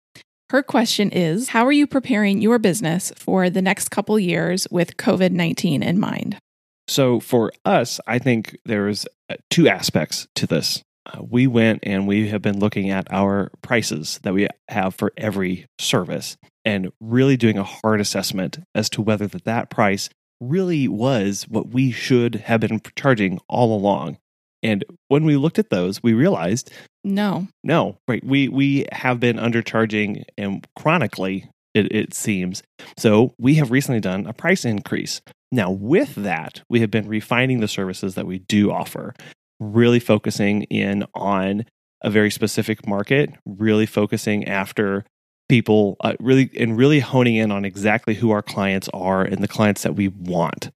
Her 0.49 0.63
question 0.63 1.11
is 1.11 1.49
How 1.49 1.63
are 1.63 1.71
you 1.71 1.85
preparing 1.85 2.41
your 2.41 2.57
business 2.57 3.13
for 3.15 3.51
the 3.51 3.61
next 3.61 3.89
couple 3.89 4.17
years 4.17 4.67
with 4.71 4.97
COVID 4.97 5.29
19 5.29 5.83
in 5.83 5.99
mind? 5.99 6.39
So 6.87 7.19
for 7.19 7.53
us, 7.65 7.99
I 8.07 8.17
think 8.17 8.57
there's 8.65 9.05
uh, 9.29 9.35
two 9.51 9.69
aspects 9.69 10.27
to 10.33 10.47
this. 10.47 10.81
Uh, 11.05 11.21
we 11.21 11.45
went 11.45 11.81
and 11.83 12.07
we 12.07 12.29
have 12.29 12.41
been 12.41 12.59
looking 12.59 12.89
at 12.89 13.05
our 13.13 13.51
prices 13.61 14.19
that 14.23 14.33
we 14.33 14.47
have 14.69 14.95
for 14.95 15.13
every 15.17 15.67
service 15.77 16.35
and 16.65 16.91
really 16.99 17.37
doing 17.37 17.59
a 17.59 17.63
hard 17.63 18.01
assessment 18.01 18.57
as 18.73 18.89
to 18.89 19.03
whether 19.03 19.27
that, 19.27 19.45
that 19.45 19.69
price 19.69 20.09
really 20.39 20.87
was 20.87 21.43
what 21.47 21.69
we 21.69 21.91
should 21.91 22.35
have 22.35 22.61
been 22.61 22.81
charging 22.95 23.39
all 23.47 23.77
along. 23.77 24.17
And 24.63 24.85
when 25.07 25.25
we 25.25 25.37
looked 25.37 25.59
at 25.59 25.69
those, 25.69 26.01
we 26.03 26.13
realized 26.13 26.71
No. 27.03 27.47
no, 27.63 27.97
right. 28.07 28.23
We 28.23 28.47
we 28.47 28.85
have 28.91 29.19
been 29.19 29.37
undercharging 29.37 30.23
and 30.37 30.65
chronically 30.77 31.49
it, 31.73 31.91
it 31.91 32.13
seems. 32.13 32.63
So 32.97 33.33
we 33.39 33.55
have 33.55 33.71
recently 33.71 34.01
done 34.01 34.27
a 34.27 34.33
price 34.33 34.65
increase. 34.65 35.21
Now 35.51 35.71
with 35.71 36.15
that, 36.15 36.61
we 36.69 36.81
have 36.81 36.91
been 36.91 37.07
refining 37.07 37.59
the 37.59 37.67
services 37.67 38.15
that 38.15 38.27
we 38.27 38.39
do 38.39 38.71
offer, 38.71 39.13
really 39.59 39.99
focusing 39.99 40.63
in 40.63 41.05
on 41.15 41.65
a 42.03 42.09
very 42.09 42.31
specific 42.31 42.87
market, 42.87 43.29
really 43.45 43.85
focusing 43.85 44.47
after 44.47 45.05
people 45.49 45.97
uh, 46.01 46.13
really 46.19 46.49
and 46.57 46.77
really 46.77 46.99
honing 46.99 47.35
in 47.35 47.51
on 47.51 47.65
exactly 47.65 48.15
who 48.15 48.31
our 48.31 48.41
clients 48.41 48.89
are 48.93 49.21
and 49.23 49.43
the 49.43 49.47
clients 49.47 49.83
that 49.83 49.95
we 49.95 50.07
want 50.07 50.71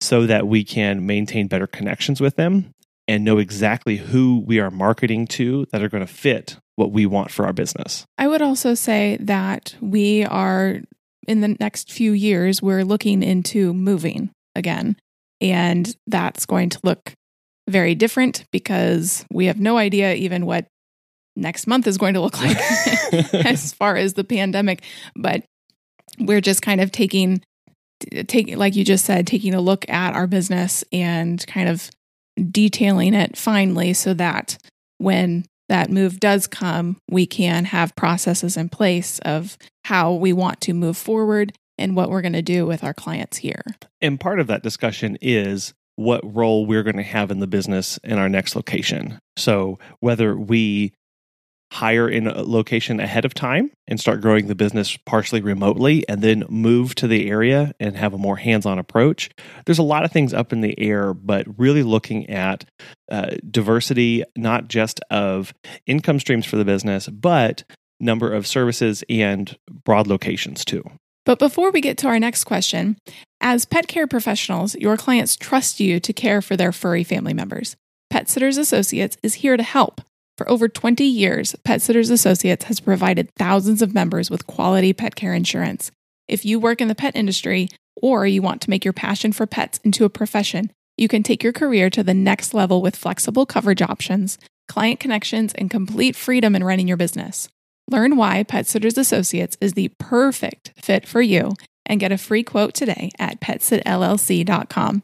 so 0.00 0.26
that 0.26 0.46
we 0.46 0.62
can 0.64 1.06
maintain 1.06 1.46
better 1.46 1.66
connections 1.66 2.20
with 2.20 2.36
them 2.36 2.70
and 3.08 3.24
know 3.24 3.38
exactly 3.38 3.96
who 3.96 4.44
we 4.46 4.60
are 4.60 4.70
marketing 4.70 5.26
to 5.26 5.66
that 5.72 5.82
are 5.82 5.88
going 5.88 6.06
to 6.06 6.12
fit 6.12 6.58
what 6.76 6.92
we 6.92 7.06
want 7.06 7.30
for 7.30 7.46
our 7.46 7.52
business. 7.52 8.04
I 8.18 8.28
would 8.28 8.42
also 8.42 8.74
say 8.74 9.16
that 9.20 9.74
we 9.80 10.24
are 10.24 10.80
in 11.26 11.40
the 11.40 11.56
next 11.60 11.90
few 11.90 12.12
years, 12.12 12.62
we're 12.62 12.84
looking 12.84 13.22
into 13.22 13.74
moving 13.74 14.30
again. 14.54 14.96
And 15.40 15.94
that's 16.06 16.46
going 16.46 16.70
to 16.70 16.80
look 16.82 17.12
very 17.68 17.94
different 17.94 18.44
because 18.50 19.24
we 19.30 19.46
have 19.46 19.60
no 19.60 19.76
idea 19.76 20.14
even 20.14 20.46
what 20.46 20.66
next 21.36 21.66
month 21.66 21.86
is 21.86 21.98
going 21.98 22.14
to 22.14 22.20
look 22.20 22.40
like 22.40 22.56
as 23.34 23.72
far 23.72 23.96
as 23.96 24.14
the 24.14 24.24
pandemic. 24.24 24.82
But 25.16 25.44
we're 26.18 26.40
just 26.40 26.62
kind 26.62 26.80
of 26.80 26.90
taking, 26.90 27.42
taking, 28.26 28.56
like 28.56 28.74
you 28.74 28.84
just 28.84 29.04
said, 29.04 29.26
taking 29.26 29.54
a 29.54 29.60
look 29.60 29.88
at 29.88 30.14
our 30.14 30.26
business 30.26 30.82
and 30.92 31.46
kind 31.46 31.68
of 31.68 31.90
detailing 32.50 33.14
it 33.14 33.36
finely 33.36 33.92
so 33.92 34.14
that 34.14 34.58
when 34.98 35.44
that 35.68 35.90
move 35.90 36.18
does 36.18 36.46
come, 36.46 36.96
we 37.10 37.26
can 37.26 37.66
have 37.66 37.94
processes 37.94 38.56
in 38.56 38.68
place 38.68 39.18
of 39.20 39.58
how 39.84 40.14
we 40.14 40.32
want 40.32 40.60
to 40.62 40.72
move 40.72 40.96
forward 40.96 41.52
and 41.76 41.94
what 41.94 42.10
we're 42.10 42.22
going 42.22 42.32
to 42.32 42.42
do 42.42 42.66
with 42.66 42.82
our 42.82 42.94
clients 42.94 43.36
here. 43.38 43.62
And 44.00 44.18
part 44.18 44.40
of 44.40 44.46
that 44.48 44.62
discussion 44.62 45.16
is 45.20 45.74
what 45.96 46.20
role 46.34 46.64
we're 46.64 46.82
going 46.82 46.96
to 46.96 47.02
have 47.02 47.30
in 47.30 47.40
the 47.40 47.46
business 47.46 47.98
in 48.04 48.18
our 48.18 48.28
next 48.28 48.56
location. 48.56 49.18
So 49.36 49.78
whether 50.00 50.36
we 50.36 50.92
hire 51.72 52.08
in 52.08 52.26
a 52.26 52.42
location 52.42 52.98
ahead 52.98 53.24
of 53.24 53.34
time 53.34 53.70
and 53.86 54.00
start 54.00 54.20
growing 54.20 54.46
the 54.46 54.54
business 54.54 54.96
partially 55.04 55.40
remotely 55.40 56.06
and 56.08 56.22
then 56.22 56.44
move 56.48 56.94
to 56.94 57.06
the 57.06 57.28
area 57.28 57.72
and 57.78 57.96
have 57.96 58.14
a 58.14 58.18
more 58.18 58.36
hands-on 58.36 58.78
approach 58.78 59.30
there's 59.66 59.78
a 59.78 59.82
lot 59.82 60.04
of 60.04 60.10
things 60.10 60.32
up 60.32 60.52
in 60.52 60.62
the 60.62 60.78
air 60.78 61.12
but 61.12 61.46
really 61.58 61.82
looking 61.82 62.28
at 62.30 62.64
uh, 63.10 63.36
diversity 63.50 64.24
not 64.36 64.68
just 64.68 65.00
of 65.10 65.52
income 65.86 66.18
streams 66.18 66.46
for 66.46 66.56
the 66.56 66.64
business 66.64 67.06
but 67.08 67.64
number 68.00 68.32
of 68.32 68.46
services 68.46 69.04
and 69.10 69.58
broad 69.84 70.06
locations 70.06 70.64
too 70.64 70.82
But 71.26 71.38
before 71.38 71.70
we 71.70 71.82
get 71.82 71.98
to 71.98 72.08
our 72.08 72.18
next 72.18 72.44
question, 72.44 72.96
as 73.42 73.66
pet 73.66 73.86
care 73.86 74.06
professionals, 74.06 74.74
your 74.76 74.96
clients 74.96 75.36
trust 75.36 75.78
you 75.78 76.00
to 76.00 76.12
care 76.14 76.40
for 76.40 76.56
their 76.56 76.72
furry 76.72 77.04
family 77.04 77.34
members. 77.34 77.76
Pet 78.08 78.30
Sitters 78.30 78.56
Associates 78.56 79.18
is 79.22 79.34
here 79.34 79.58
to 79.58 79.62
help. 79.62 80.00
For 80.38 80.48
over 80.48 80.68
20 80.68 81.02
years, 81.02 81.56
Pet 81.64 81.82
Sitters 81.82 82.10
Associates 82.10 82.66
has 82.66 82.78
provided 82.78 83.34
thousands 83.34 83.82
of 83.82 83.92
members 83.92 84.30
with 84.30 84.46
quality 84.46 84.92
pet 84.92 85.16
care 85.16 85.34
insurance. 85.34 85.90
If 86.28 86.44
you 86.44 86.60
work 86.60 86.80
in 86.80 86.86
the 86.86 86.94
pet 86.94 87.16
industry 87.16 87.68
or 88.00 88.24
you 88.24 88.40
want 88.40 88.62
to 88.62 88.70
make 88.70 88.84
your 88.84 88.92
passion 88.92 89.32
for 89.32 89.48
pets 89.48 89.80
into 89.82 90.04
a 90.04 90.08
profession, 90.08 90.70
you 90.96 91.08
can 91.08 91.24
take 91.24 91.42
your 91.42 91.52
career 91.52 91.90
to 91.90 92.04
the 92.04 92.14
next 92.14 92.54
level 92.54 92.80
with 92.80 92.94
flexible 92.94 93.46
coverage 93.46 93.82
options, 93.82 94.38
client 94.68 95.00
connections, 95.00 95.52
and 95.54 95.70
complete 95.70 96.14
freedom 96.14 96.54
in 96.54 96.62
running 96.62 96.86
your 96.86 96.96
business. 96.96 97.48
Learn 97.90 98.16
why 98.16 98.44
Pet 98.44 98.68
Sitters 98.68 98.96
Associates 98.96 99.56
is 99.60 99.72
the 99.72 99.88
perfect 99.98 100.72
fit 100.80 101.04
for 101.08 101.20
you 101.20 101.54
and 101.84 101.98
get 101.98 102.12
a 102.12 102.18
free 102.18 102.44
quote 102.44 102.74
today 102.74 103.10
at 103.18 103.40
petsitllc.com. 103.40 105.02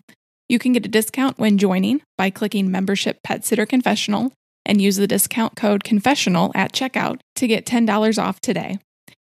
You 0.48 0.58
can 0.60 0.72
get 0.74 0.86
a 0.86 0.88
discount 0.88 1.40
when 1.40 1.58
joining 1.58 2.02
by 2.16 2.30
clicking 2.30 2.70
membership 2.70 3.24
Pet 3.24 3.44
Sitter 3.44 3.66
Confessional 3.66 4.30
and 4.66 4.80
use 4.80 4.96
the 4.96 5.06
discount 5.06 5.56
code 5.56 5.84
confessional 5.84 6.52
at 6.54 6.72
checkout 6.72 7.20
to 7.36 7.46
get 7.46 7.66
$10 7.66 8.22
off 8.22 8.40
today. 8.40 8.78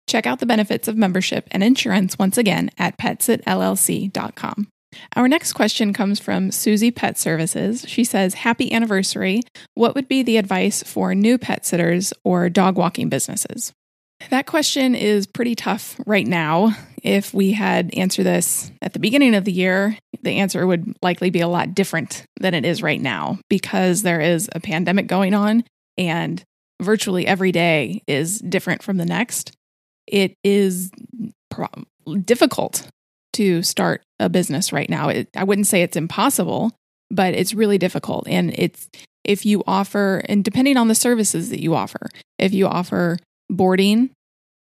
Check 0.06 0.26
out 0.26 0.40
the 0.40 0.46
benefits 0.46 0.88
of 0.88 0.96
membership 0.96 1.48
and 1.50 1.62
insurance 1.62 2.18
once 2.18 2.36
again 2.36 2.70
at 2.78 2.98
petsitllc.com. 2.98 4.68
Our 5.16 5.28
next 5.28 5.54
question 5.54 5.92
comes 5.92 6.20
from 6.20 6.50
Susie 6.50 6.90
Pet 6.90 7.16
Services. 7.16 7.84
She 7.88 8.04
says, 8.04 8.34
Happy 8.34 8.72
anniversary. 8.72 9.42
What 9.74 9.94
would 9.94 10.08
be 10.08 10.22
the 10.22 10.36
advice 10.36 10.82
for 10.82 11.14
new 11.14 11.38
pet 11.38 11.64
sitters 11.64 12.12
or 12.24 12.50
dog 12.50 12.76
walking 12.76 13.08
businesses? 13.08 13.72
That 14.30 14.46
question 14.46 14.94
is 14.94 15.26
pretty 15.26 15.54
tough 15.54 16.00
right 16.06 16.26
now. 16.26 16.76
If 17.02 17.34
we 17.34 17.52
had 17.52 17.92
answered 17.94 18.24
this 18.24 18.70
at 18.80 18.92
the 18.92 18.98
beginning 18.98 19.34
of 19.34 19.44
the 19.44 19.52
year, 19.52 19.96
the 20.22 20.38
answer 20.38 20.66
would 20.66 20.96
likely 21.02 21.30
be 21.30 21.40
a 21.40 21.48
lot 21.48 21.74
different 21.74 22.24
than 22.40 22.54
it 22.54 22.64
is 22.64 22.82
right 22.82 23.00
now 23.00 23.38
because 23.48 24.02
there 24.02 24.20
is 24.20 24.48
a 24.52 24.60
pandemic 24.60 25.08
going 25.08 25.34
on 25.34 25.64
and 25.98 26.42
virtually 26.80 27.26
every 27.26 27.52
day 27.52 28.02
is 28.06 28.38
different 28.40 28.82
from 28.82 28.96
the 28.96 29.04
next. 29.04 29.52
It 30.06 30.34
is 30.44 30.90
pro- 31.50 31.68
difficult 32.24 32.88
to 33.34 33.62
start 33.62 34.02
a 34.20 34.28
business 34.28 34.72
right 34.72 34.90
now. 34.90 35.08
It, 35.08 35.28
I 35.34 35.44
wouldn't 35.44 35.66
say 35.66 35.82
it's 35.82 35.96
impossible, 35.96 36.72
but 37.10 37.34
it's 37.34 37.54
really 37.54 37.78
difficult. 37.78 38.28
And 38.28 38.52
it's 38.56 38.88
if 39.24 39.46
you 39.46 39.62
offer, 39.66 40.22
and 40.28 40.44
depending 40.44 40.76
on 40.76 40.88
the 40.88 40.94
services 40.94 41.50
that 41.50 41.60
you 41.60 41.74
offer, 41.74 42.08
if 42.38 42.52
you 42.52 42.66
offer 42.66 43.18
boarding 43.48 44.10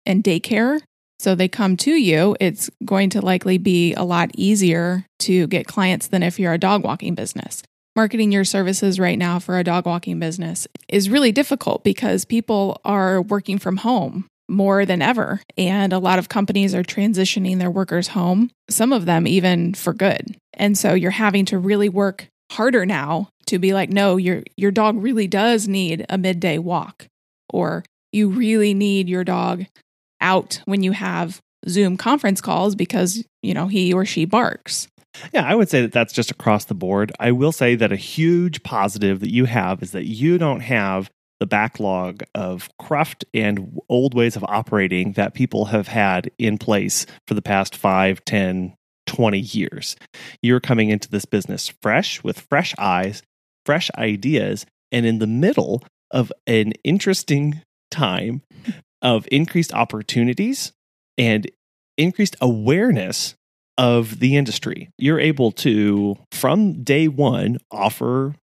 and 0.07 0.23
daycare, 0.23 0.81
so 1.19 1.35
they 1.35 1.49
come 1.49 1.77
to 1.79 1.93
you, 1.93 2.37
it's 2.41 2.69
going 2.85 3.11
to 3.11 3.25
likely 3.25 3.59
be 3.59 3.95
a 3.95 4.05
lot 4.05 4.31
easier 4.35 5.07
to 5.21 5.47
get 5.47 5.67
clients 5.67 6.09
than 6.09 6.23
if 6.23 6.39
you're 6.39 6.53
a 6.53 6.59
dog 6.59 6.85
walking 6.85 7.15
business. 7.15 7.63
Marketing 7.97 8.33
your 8.33 8.45
services 8.45 8.99
right 8.99 9.19
now 9.19 9.39
for 9.39 9.59
a 9.59 9.65
dog 9.65 9.87
walking 9.87 10.19
business 10.19 10.67
is 10.89 11.09
really 11.09 11.33
difficult 11.33 11.85
because 11.85 12.25
people 12.25 12.81
are 12.85 13.23
working 13.23 13.59
from 13.59 13.79
home 13.79 14.27
more 14.49 14.85
than 14.85 15.01
ever. 15.01 15.41
And 15.57 15.93
a 15.93 15.99
lot 15.99 16.19
of 16.19 16.29
companies 16.29 16.75
are 16.75 16.83
transitioning 16.83 17.59
their 17.59 17.71
workers 17.71 18.09
home, 18.09 18.51
some 18.69 18.93
of 18.93 19.07
them 19.07 19.27
even 19.27 19.75
for 19.75 19.95
good. 19.95 20.37
And 20.53 20.77
so 20.77 20.93
you're 20.93 21.13
having 21.13 21.45
to 21.47 21.59
really 21.59 21.89
work 21.89 22.27
harder 22.53 22.85
now 22.85 23.29
to 23.47 23.59
be 23.59 23.73
like, 23.73 23.91
no, 23.91 24.17
your 24.17 24.43
your 24.57 24.71
dog 24.71 25.03
really 25.03 25.27
does 25.27 25.69
need 25.69 26.05
a 26.09 26.19
midday 26.19 26.59
walk. 26.59 27.07
Or 27.49 27.85
you 28.15 28.29
really 28.29 28.75
need 28.75 29.09
your 29.09 29.25
dog 29.25 29.67
out 30.21 30.61
when 30.65 30.83
you 30.83 30.93
have 30.93 31.41
Zoom 31.69 31.97
conference 31.97 32.41
calls 32.41 32.75
because, 32.75 33.25
you 33.43 33.55
know, 33.55 33.67
he 33.67 33.93
or 33.93 34.05
she 34.05 34.25
barks. 34.25 34.89
Yeah, 35.33 35.45
I 35.45 35.55
would 35.55 35.69
say 35.69 35.83
that 35.83 35.93
that's 35.93 36.13
just 36.13 36.31
across 36.31 36.65
the 36.65 36.75
board. 36.75 37.13
I 37.21 37.33
will 37.33 37.53
say 37.53 37.75
that 37.77 37.93
a 37.93 37.97
huge 37.97 38.63
positive 38.63 39.21
that 39.21 39.33
you 39.33 39.45
have 39.45 39.83
is 39.83 39.93
that 39.93 40.07
you 40.07 40.39
don't 40.39 40.61
have 40.61 41.11
the 41.41 41.47
backlog 41.47 42.23
of 42.35 42.69
cruft 42.79 43.25
and 43.35 43.79
old 43.89 44.15
ways 44.15 44.37
of 44.37 44.45
operating 44.45 45.13
that 45.13 45.35
people 45.35 45.67
have 45.67 45.89
had 45.89 46.31
in 46.39 46.59
place 46.59 47.07
for 47.27 47.35
the 47.35 47.43
past 47.43 47.77
5, 47.77 48.25
10, 48.25 48.75
20 49.07 49.39
years. 49.39 49.97
You're 50.43 50.61
coming 50.61 50.91
into 50.91 51.11
this 51.11 51.25
business 51.25 51.73
fresh 51.83 52.23
with 52.23 52.47
fresh 52.49 52.75
eyes, 52.79 53.23
fresh 53.67 53.91
ideas, 53.99 54.67
and 54.91 55.05
in 55.05 55.19
the 55.19 55.27
middle 55.27 55.83
of 56.11 56.33
an 56.47 56.73
interesting 56.85 57.61
time 57.95 58.43
of 59.03 59.29
increased 59.31 59.73
opportunities 59.73 60.73
and 61.17 61.51
increased 61.97 62.37
awareness 62.41 63.35
of 63.79 64.21
the 64.21 64.37
industry. 64.37 64.91
You're 64.99 65.21
able 65.21 65.53
to, 65.53 66.17
from 66.33 66.83
day 66.83 67.09
one, 67.09 67.59
offer 67.71 68.35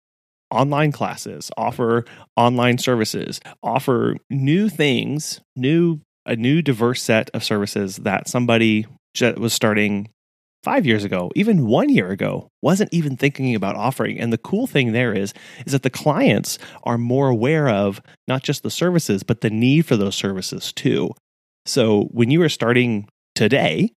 online 0.49 0.91
classes, 0.91 1.51
offer 1.57 2.05
online 2.35 2.77
services, 2.77 3.39
offer 3.63 4.17
new 4.29 4.69
things, 4.69 5.41
new 5.55 6.01
a 6.25 6.35
new 6.35 6.61
diverse 6.61 7.01
set 7.01 7.29
of 7.33 7.43
services 7.43 7.97
that 7.97 8.27
somebody 8.27 8.85
was 9.19 9.53
starting 9.53 10.09
five 10.63 10.85
years 10.85 11.03
ago, 11.03 11.31
even 11.35 11.65
one 11.65 11.89
year 11.89 12.11
ago, 12.11 12.49
wasn't 12.61 12.93
even 12.93 13.17
thinking 13.17 13.55
about 13.55 13.75
offering. 13.75 14.19
And 14.19 14.31
the 14.31 14.37
cool 14.37 14.67
thing 14.67 14.91
there 14.91 15.13
is, 15.13 15.33
is 15.65 15.71
that 15.71 15.83
the 15.83 15.89
clients 15.89 16.57
are 16.83 16.97
more 16.97 17.29
aware 17.29 17.69
of 17.69 18.01
not 18.27 18.43
just 18.43 18.63
the 18.63 18.69
services, 18.69 19.23
but 19.23 19.41
the 19.41 19.49
need 19.49 19.85
for 19.85 19.97
those 19.97 20.15
services 20.15 20.71
too. 20.71 21.11
So 21.65 22.03
when 22.11 22.31
you 22.31 22.41
are 22.43 22.49
starting 22.49 23.07
today, 23.35 23.91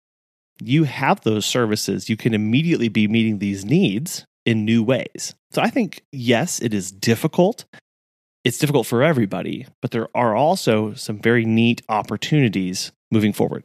you 0.62 0.84
have 0.84 1.22
those 1.22 1.46
services. 1.46 2.10
You 2.10 2.18
can 2.18 2.34
immediately 2.34 2.90
be 2.90 3.08
meeting 3.08 3.40
these 3.40 3.66
needs 3.66 4.26
in 4.46 4.66
new 4.66 4.84
ways. 4.84 5.34
So 5.52 5.62
I 5.62 5.70
think, 5.70 6.04
yes, 6.12 6.62
it 6.62 6.74
is 6.74 6.92
difficult. 6.92 7.66
It's 8.44 8.58
difficult 8.58 8.88
for 8.88 9.04
everybody, 9.04 9.68
but 9.82 9.92
there 9.92 10.10
are 10.16 10.36
also 10.36 10.94
some 10.94 11.20
very 11.20 11.46
neat 11.46 11.82
opportunities 11.88 12.92
moving 13.10 13.32
forward. 13.32 13.64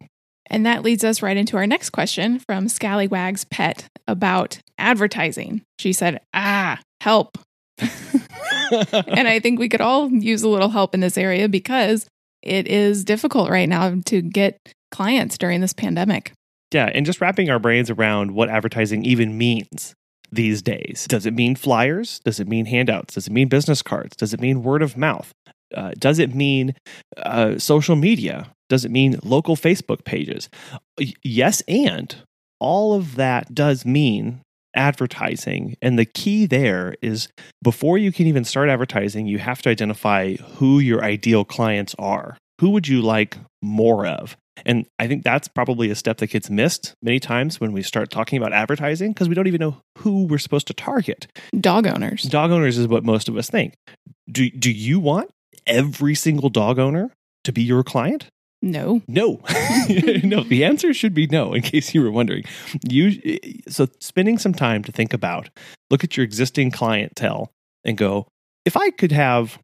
And 0.50 0.66
that 0.66 0.82
leads 0.82 1.04
us 1.04 1.22
right 1.22 1.36
into 1.36 1.56
our 1.56 1.66
next 1.66 1.90
question 1.90 2.38
from 2.40 2.68
Scallywag's 2.68 3.44
pet 3.44 3.86
about 4.06 4.58
advertising. 4.78 5.62
She 5.78 5.92
said, 5.92 6.20
Ah, 6.34 6.80
help. 7.00 7.38
and 7.78 9.28
I 9.28 9.40
think 9.40 9.58
we 9.58 9.68
could 9.68 9.80
all 9.80 10.10
use 10.10 10.42
a 10.42 10.48
little 10.48 10.70
help 10.70 10.94
in 10.94 11.00
this 11.00 11.18
area 11.18 11.48
because 11.48 12.06
it 12.42 12.66
is 12.68 13.04
difficult 13.04 13.50
right 13.50 13.68
now 13.68 13.96
to 14.06 14.22
get 14.22 14.58
clients 14.90 15.38
during 15.38 15.60
this 15.60 15.72
pandemic. 15.72 16.32
Yeah, 16.72 16.90
and 16.92 17.06
just 17.06 17.20
wrapping 17.20 17.50
our 17.50 17.58
brains 17.58 17.90
around 17.90 18.32
what 18.32 18.50
advertising 18.50 19.04
even 19.04 19.38
means 19.38 19.94
these 20.30 20.60
days. 20.60 21.06
Does 21.08 21.24
it 21.24 21.34
mean 21.34 21.56
flyers? 21.56 22.20
Does 22.24 22.40
it 22.40 22.48
mean 22.48 22.66
handouts? 22.66 23.14
Does 23.14 23.26
it 23.26 23.32
mean 23.32 23.48
business 23.48 23.80
cards? 23.80 24.16
Does 24.16 24.34
it 24.34 24.40
mean 24.40 24.62
word 24.62 24.82
of 24.82 24.96
mouth? 24.96 25.32
Uh, 25.74 25.92
does 25.98 26.18
it 26.18 26.34
mean 26.34 26.74
uh, 27.16 27.58
social 27.58 27.96
media? 27.96 28.50
Does 28.68 28.84
it 28.84 28.90
mean 28.90 29.18
local 29.22 29.56
Facebook 29.56 30.04
pages? 30.04 30.48
Yes, 31.22 31.62
and 31.68 32.14
all 32.60 32.94
of 32.94 33.16
that 33.16 33.54
does 33.54 33.84
mean 33.84 34.40
advertising. 34.74 35.76
And 35.80 35.98
the 35.98 36.04
key 36.04 36.46
there 36.46 36.94
is 37.02 37.28
before 37.62 37.98
you 37.98 38.12
can 38.12 38.26
even 38.26 38.44
start 38.44 38.68
advertising, 38.68 39.26
you 39.26 39.38
have 39.38 39.62
to 39.62 39.70
identify 39.70 40.34
who 40.34 40.78
your 40.78 41.02
ideal 41.02 41.44
clients 41.44 41.94
are. 41.98 42.36
Who 42.60 42.70
would 42.70 42.88
you 42.88 43.00
like 43.00 43.36
more 43.62 44.06
of? 44.06 44.36
And 44.66 44.86
I 44.98 45.06
think 45.06 45.22
that's 45.22 45.46
probably 45.46 45.90
a 45.90 45.94
step 45.94 46.18
that 46.18 46.28
gets 46.28 46.50
missed 46.50 46.94
many 47.02 47.20
times 47.20 47.60
when 47.60 47.72
we 47.72 47.82
start 47.82 48.10
talking 48.10 48.38
about 48.38 48.52
advertising 48.52 49.12
because 49.12 49.28
we 49.28 49.34
don't 49.34 49.46
even 49.46 49.60
know 49.60 49.76
who 49.98 50.24
we're 50.24 50.38
supposed 50.38 50.66
to 50.66 50.74
target. 50.74 51.28
Dog 51.58 51.86
owners. 51.86 52.24
Dog 52.24 52.50
owners 52.50 52.76
is 52.76 52.88
what 52.88 53.04
most 53.04 53.28
of 53.28 53.36
us 53.36 53.48
think. 53.48 53.74
Do, 54.30 54.50
do 54.50 54.70
you 54.70 54.98
want 54.98 55.30
every 55.66 56.14
single 56.14 56.48
dog 56.48 56.78
owner 56.78 57.12
to 57.44 57.52
be 57.52 57.62
your 57.62 57.84
client? 57.84 58.26
No. 58.60 59.02
No. 59.06 59.40
no, 60.24 60.42
the 60.42 60.64
answer 60.64 60.92
should 60.92 61.14
be 61.14 61.26
no 61.28 61.52
in 61.52 61.62
case 61.62 61.94
you 61.94 62.02
were 62.02 62.10
wondering. 62.10 62.44
You 62.88 63.38
so 63.68 63.88
spending 64.00 64.38
some 64.38 64.52
time 64.52 64.82
to 64.84 64.92
think 64.92 65.12
about 65.12 65.48
look 65.90 66.04
at 66.04 66.16
your 66.16 66.24
existing 66.24 66.70
clientele 66.70 67.50
and 67.84 67.96
go, 67.96 68.26
if 68.64 68.76
I 68.76 68.90
could 68.90 69.12
have 69.12 69.58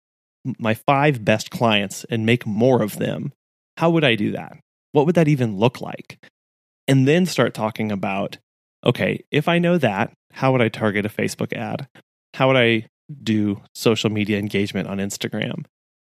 my 0.59 0.75
5 0.75 1.25
best 1.25 1.51
clients 1.51 2.05
and 2.05 2.25
make 2.25 2.47
more 2.47 2.83
of 2.83 2.99
them, 2.99 3.33
how 3.77 3.91
would 3.91 4.05
I 4.05 4.15
do 4.15 4.31
that? 4.33 4.59
What 4.93 5.07
would 5.07 5.17
that 5.17 5.29
even 5.29 5.59
look 5.59 5.81
like? 5.81 6.19
And 6.87 7.09
then 7.09 7.27
start 7.27 7.55
talking 7.55 7.91
about 7.91 8.39
okay, 8.87 9.25
if 9.31 9.49
I 9.49 9.59
know 9.59 9.79
that, 9.79 10.13
how 10.33 10.53
would 10.53 10.61
I 10.61 10.69
target 10.69 11.07
a 11.07 11.09
Facebook 11.09 11.53
ad? 11.55 11.89
How 12.35 12.49
would 12.49 12.57
I 12.57 12.87
do 13.23 13.61
social 13.75 14.11
media 14.11 14.39
engagement 14.39 14.89
on 14.89 14.99
Instagram? 14.99 15.65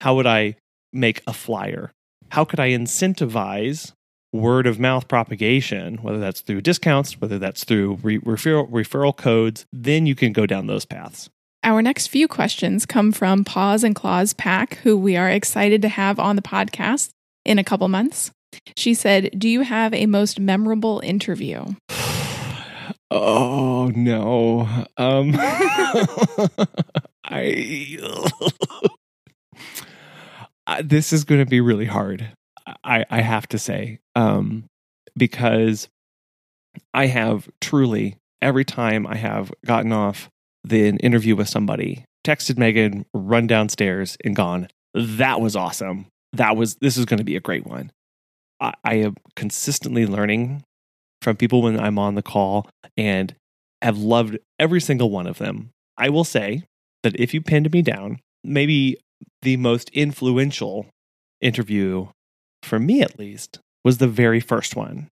How 0.00 0.14
would 0.14 0.26
I 0.26 0.56
make 0.92 1.22
a 1.26 1.32
flyer? 1.32 1.92
How 2.30 2.44
could 2.44 2.60
I 2.60 2.70
incentivize 2.70 3.92
word 4.32 4.66
of 4.66 4.78
mouth 4.78 5.08
propagation, 5.08 5.96
whether 5.96 6.18
that's 6.18 6.42
through 6.42 6.60
discounts, 6.60 7.20
whether 7.20 7.38
that's 7.38 7.64
through 7.64 7.98
re- 8.02 8.18
referral, 8.20 8.70
referral 8.70 9.16
codes? 9.16 9.64
Then 9.72 10.06
you 10.06 10.14
can 10.14 10.32
go 10.32 10.46
down 10.46 10.66
those 10.66 10.84
paths. 10.84 11.30
Our 11.64 11.82
next 11.82 12.08
few 12.08 12.28
questions 12.28 12.86
come 12.86 13.12
from 13.12 13.44
Paws 13.44 13.82
and 13.82 13.94
Claws 13.94 14.32
Pack, 14.34 14.74
who 14.78 14.96
we 14.96 15.16
are 15.16 15.28
excited 15.28 15.82
to 15.82 15.88
have 15.88 16.18
on 16.18 16.36
the 16.36 16.42
podcast 16.42 17.10
in 17.44 17.58
a 17.58 17.64
couple 17.64 17.88
months. 17.88 18.30
She 18.76 18.94
said, 18.94 19.30
Do 19.36 19.48
you 19.48 19.62
have 19.62 19.92
a 19.94 20.06
most 20.06 20.38
memorable 20.38 21.00
interview? 21.00 21.64
Oh 23.10 23.90
no. 23.94 24.68
Um 24.96 25.34
I 27.24 27.98
this 30.82 31.12
is 31.12 31.24
going 31.24 31.40
to 31.40 31.46
be 31.46 31.60
really 31.60 31.86
hard. 31.86 32.32
I 32.84 33.04
I 33.10 33.20
have 33.20 33.46
to 33.48 33.58
say. 33.58 33.98
Um 34.14 34.64
because 35.16 35.88
I 36.94 37.06
have 37.06 37.48
truly 37.60 38.16
every 38.40 38.64
time 38.64 39.06
I 39.06 39.16
have 39.16 39.52
gotten 39.66 39.92
off 39.92 40.28
the 40.64 40.90
interview 40.90 41.34
with 41.36 41.48
somebody, 41.48 42.04
texted 42.24 42.58
Megan, 42.58 43.04
run 43.14 43.46
downstairs 43.46 44.16
and 44.24 44.36
gone, 44.36 44.68
that 44.94 45.40
was 45.40 45.56
awesome. 45.56 46.06
That 46.32 46.56
was 46.56 46.76
this 46.76 46.96
is 46.96 47.04
going 47.04 47.18
to 47.18 47.24
be 47.24 47.36
a 47.36 47.40
great 47.40 47.66
one. 47.66 47.90
I, 48.60 48.74
I 48.84 48.94
am 48.96 49.16
consistently 49.36 50.06
learning 50.06 50.62
from 51.22 51.36
people 51.36 51.62
when 51.62 51.78
I'm 51.78 51.98
on 51.98 52.14
the 52.14 52.22
call 52.22 52.68
and 52.96 53.34
have 53.82 53.98
loved 53.98 54.38
every 54.58 54.80
single 54.80 55.10
one 55.10 55.26
of 55.26 55.38
them. 55.38 55.70
I 55.96 56.10
will 56.10 56.24
say 56.24 56.64
that 57.02 57.18
if 57.18 57.32
you 57.34 57.40
pinned 57.40 57.72
me 57.72 57.82
down, 57.82 58.20
maybe 58.44 58.98
the 59.42 59.56
most 59.56 59.90
influential 59.90 60.86
interview, 61.40 62.08
for 62.62 62.78
me 62.78 63.02
at 63.02 63.18
least, 63.18 63.60
was 63.84 63.98
the 63.98 64.08
very 64.08 64.40
first 64.40 64.76
one 64.76 65.08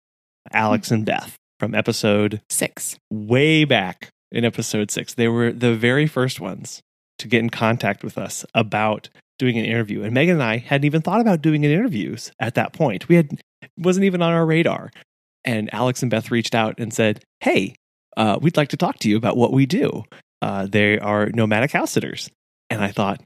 Alex 0.53 0.91
and 0.91 1.05
Beth 1.05 1.37
from 1.59 1.75
episode 1.75 2.41
Six. 2.51 2.99
way 3.11 3.65
back 3.65 4.11
in 4.33 4.45
episode 4.45 4.91
six. 4.91 5.15
They 5.15 5.29
were 5.29 5.53
the 5.53 5.75
very 5.75 6.07
first 6.07 6.41
ones 6.41 6.83
to 7.19 7.29
get 7.29 7.39
in 7.39 7.51
contact 7.51 8.03
with 8.03 8.19
us 8.19 8.45
about 8.55 9.09
doing 9.39 9.59
an 9.59 9.65
interview. 9.65 10.03
And 10.03 10.13
Megan 10.13 10.35
and 10.35 10.43
I 10.43 10.59
hadn't 10.59 10.85
even 10.85 11.03
thought 11.03 11.21
about 11.21 11.41
doing 11.41 11.65
an 11.65 11.71
interviews 11.71 12.33
at 12.41 12.55
that 12.55 12.73
point. 12.73 13.09
We 13.09 13.17
had 13.17 13.41
wasn't 13.79 14.05
even 14.05 14.23
on 14.23 14.33
our 14.33 14.45
radar. 14.45 14.91
And 15.45 15.73
Alex 15.73 16.03
and 16.03 16.11
Beth 16.11 16.31
reached 16.31 16.55
out 16.55 16.79
and 16.79 16.93
said, 16.93 17.23
Hey, 17.41 17.75
uh, 18.17 18.39
we'd 18.41 18.57
like 18.57 18.71
to 18.71 18.77
talk 18.77 18.99
to 19.01 19.09
you 19.09 19.17
about 19.17 19.37
what 19.37 19.53
we 19.53 19.67
do. 19.67 20.05
Uh, 20.43 20.67
they 20.67 20.99
are 20.99 21.31
nomadic 21.31 21.73
house 21.73 21.93
sitters. 21.93 22.31
And 22.71 22.83
I 22.83 22.91
thought, 22.91 23.21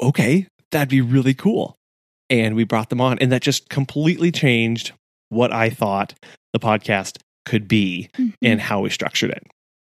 okay, 0.00 0.46
that'd 0.70 0.88
be 0.88 1.00
really 1.00 1.34
cool. 1.34 1.74
And 2.28 2.54
we 2.54 2.64
brought 2.64 2.90
them 2.90 3.00
on. 3.00 3.18
And 3.18 3.32
that 3.32 3.42
just 3.42 3.68
completely 3.68 4.30
changed 4.30 4.92
what 5.30 5.52
I 5.52 5.70
thought 5.70 6.14
the 6.52 6.58
podcast 6.60 7.18
could 7.44 7.66
be 7.68 8.08
Mhm. 8.16 8.34
and 8.42 8.60
how 8.60 8.80
we 8.80 8.90
structured 8.90 9.30
it. 9.30 9.42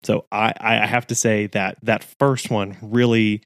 So 0.05 0.25
I, 0.33 0.53
I 0.59 0.87
have 0.87 1.07
to 1.09 1.14
say 1.14 1.46
that 1.48 1.79
that 1.83 2.05
first 2.18 2.51
one 2.51 2.77
really 2.83 3.42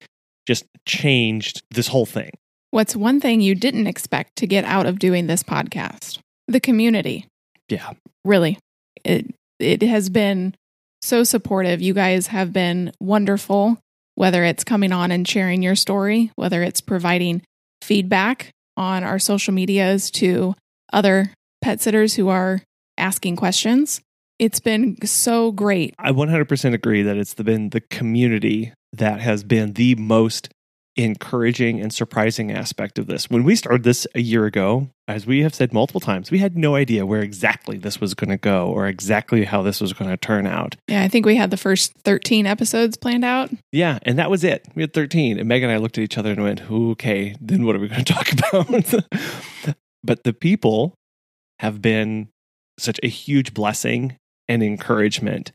just 0.47 0.65
changed 0.87 1.63
this 1.71 1.89
whole 1.89 2.07
thing. 2.07 2.31
What's 2.71 2.97
one 2.97 3.21
thing 3.21 3.41
you 3.41 3.55
didn't 3.55 3.87
expect 3.87 4.37
to 4.37 4.47
get 4.47 4.65
out 4.65 4.87
of 4.87 4.99
doing 4.99 5.27
this 5.27 5.43
podcast? 5.43 6.19
The 6.49 6.61
community. 6.61 7.27
Yeah. 7.69 7.93
Really. 8.25 8.59
It 9.05 9.35
it 9.59 9.83
has 9.83 10.09
been 10.11 10.55
so 11.03 11.25
supportive. 11.25 11.81
You 11.83 11.95
guys 11.95 12.29
have 12.29 12.53
been 12.53 12.93
wonderful, 13.01 13.79
whether 14.17 14.43
it's 14.45 14.65
coming 14.65 14.91
on 14.91 15.13
and 15.13 15.29
sharing 15.29 15.63
your 15.63 15.77
story, 15.77 16.33
whether 16.35 16.63
it's 16.63 16.81
providing 16.81 17.43
feedback 17.83 18.51
on 18.77 19.05
our 19.05 19.19
social 19.19 19.55
medias 19.55 20.11
to 20.11 20.55
other 20.93 21.33
pet 21.63 21.81
sitters 21.81 22.15
who 22.15 22.29
are 22.29 22.61
asking 22.99 23.37
questions. 23.37 24.01
It's 24.39 24.61
been 24.61 24.97
so 25.07 25.53
great. 25.53 25.95
I 25.99 26.11
100% 26.13 26.75
agree 26.75 27.03
that 27.03 27.17
it's 27.17 27.35
been 27.35 27.71
the 27.71 27.81
community 27.81 28.73
that 28.93 29.21
has 29.21 29.45
been 29.45 29.75
the 29.75 29.95
most 29.95 30.49
encouraging 30.97 31.81
and 31.81 31.93
surprising 31.93 32.51
aspect 32.51 32.99
of 32.99 33.07
this. 33.07 33.29
When 33.29 33.45
we 33.45 33.55
started 33.55 33.83
this 33.83 34.07
a 34.15 34.21
year 34.21 34.47
ago, 34.47 34.89
as 35.07 35.27
we 35.27 35.43
have 35.43 35.55
said 35.55 35.73
multiple 35.73 36.01
times, 36.01 36.31
we 36.31 36.39
had 36.39 36.57
no 36.57 36.75
idea 36.75 37.05
where 37.05 37.21
exactly 37.21 37.77
this 37.77 38.01
was 38.01 38.15
going 38.15 38.31
to 38.31 38.39
go 38.39 38.69
or 38.69 38.87
exactly 38.87 39.45
how 39.45 39.63
this 39.63 39.81
was 39.81 39.93
going 39.93 40.11
to 40.11 40.17
turn 40.17 40.47
out. 40.47 40.77
Yeah, 40.89 41.03
I 41.03 41.09
think 41.09 41.27
we 41.27 41.37
had 41.37 41.51
the 41.51 41.57
first 41.57 41.93
13 42.05 42.47
episodes 42.47 42.97
planned 42.97 43.25
out. 43.25 43.51
Yeah, 43.73 43.99
and 44.03 44.19
that 44.19 44.31
was 44.31 44.43
it. 44.43 44.67
We 44.75 44.83
had 44.83 44.95
13. 44.95 45.39
And 45.39 45.49
Meg 45.49 45.63
and 45.63 45.71
I 45.71 45.77
looked 45.77 45.99
at 45.99 46.05
each 46.05 46.19
other 46.19 46.33
and 46.33 46.43
went, 46.43 46.71
okay, 46.71 47.37
then 47.41 47.67
what 47.67 47.77
are 47.77 47.81
we 47.81 47.89
going 47.89 48.05
to 48.05 48.13
talk 48.13 48.33
about? 48.33 49.77
but 50.03 50.25
the 50.25 50.33
people 50.33 50.95
have 51.59 51.83
been 51.83 52.29
such 52.79 53.01
a 53.03 53.09
huge 53.09 53.55
blessing 53.55 54.17
and 54.49 54.63
encouragement 54.63 55.53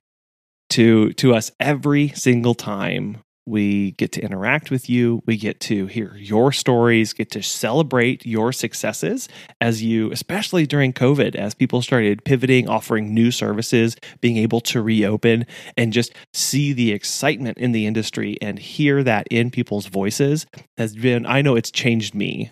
to 0.70 1.12
to 1.14 1.34
us 1.34 1.52
every 1.60 2.10
single 2.10 2.56
time 2.56 3.18
we 3.46 3.92
get 3.92 4.12
to 4.14 4.22
interact 4.22 4.70
with 4.70 4.90
you. 4.90 5.22
We 5.26 5.38
get 5.38 5.60
to 5.62 5.88
hear 5.88 6.16
your 6.16 6.52
stories, 6.52 7.14
get 7.14 7.32
to 7.32 7.42
celebrate 7.42 8.26
your 8.26 8.52
successes 8.52 9.28
as 9.60 9.84
you, 9.84 10.12
especially 10.12 10.66
during 10.68 10.94
COVID, 10.94 11.36
as 11.36 11.54
people 11.54 11.82
started 11.82 12.24
pivoting, 12.24 12.70
offering 12.70 13.14
new 13.14 13.32
services, 13.32 13.96
being 14.20 14.38
able 14.38 14.62
to 14.62 14.82
reopen, 14.82 15.46
and 15.76 15.92
just 15.92 16.14
see 16.34 16.74
the 16.74 16.92
excitement 16.92 17.58
in 17.58 17.72
the 17.72 17.86
industry 17.86 18.38
and 18.42 18.60
hear 18.60 19.04
that 19.04 19.28
in 19.32 19.52
people's 19.52 19.88
voices 19.88 20.46
has 20.78 20.96
been, 20.96 21.26
I 21.26 21.42
know 21.42 21.56
it's 21.56 21.72
changed 21.72 22.14
me. 22.14 22.52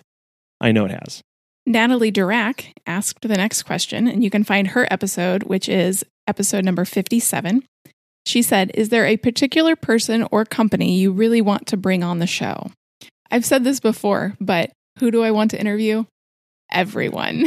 I 0.60 0.72
know 0.72 0.84
it 0.84 0.90
has. 0.90 1.22
Natalie 1.66 2.12
Durack 2.12 2.72
asked 2.86 3.22
the 3.22 3.36
next 3.36 3.62
question, 3.62 4.08
and 4.08 4.24
you 4.24 4.30
can 4.30 4.44
find 4.44 4.68
her 4.68 4.88
episode, 4.90 5.44
which 5.44 5.68
is 5.68 6.04
episode 6.26 6.64
number 6.64 6.84
57. 6.84 7.64
She 8.26 8.42
said, 8.42 8.70
Is 8.74 8.88
there 8.90 9.06
a 9.06 9.16
particular 9.16 9.76
person 9.76 10.26
or 10.30 10.44
company 10.44 10.96
you 10.98 11.12
really 11.12 11.40
want 11.40 11.66
to 11.68 11.76
bring 11.76 12.02
on 12.02 12.18
the 12.18 12.26
show? 12.26 12.70
I've 13.30 13.44
said 13.44 13.64
this 13.64 13.80
before, 13.80 14.36
but 14.40 14.70
who 14.98 15.10
do 15.10 15.22
I 15.22 15.30
want 15.30 15.52
to 15.52 15.60
interview? 15.60 16.04
Everyone. 16.72 17.44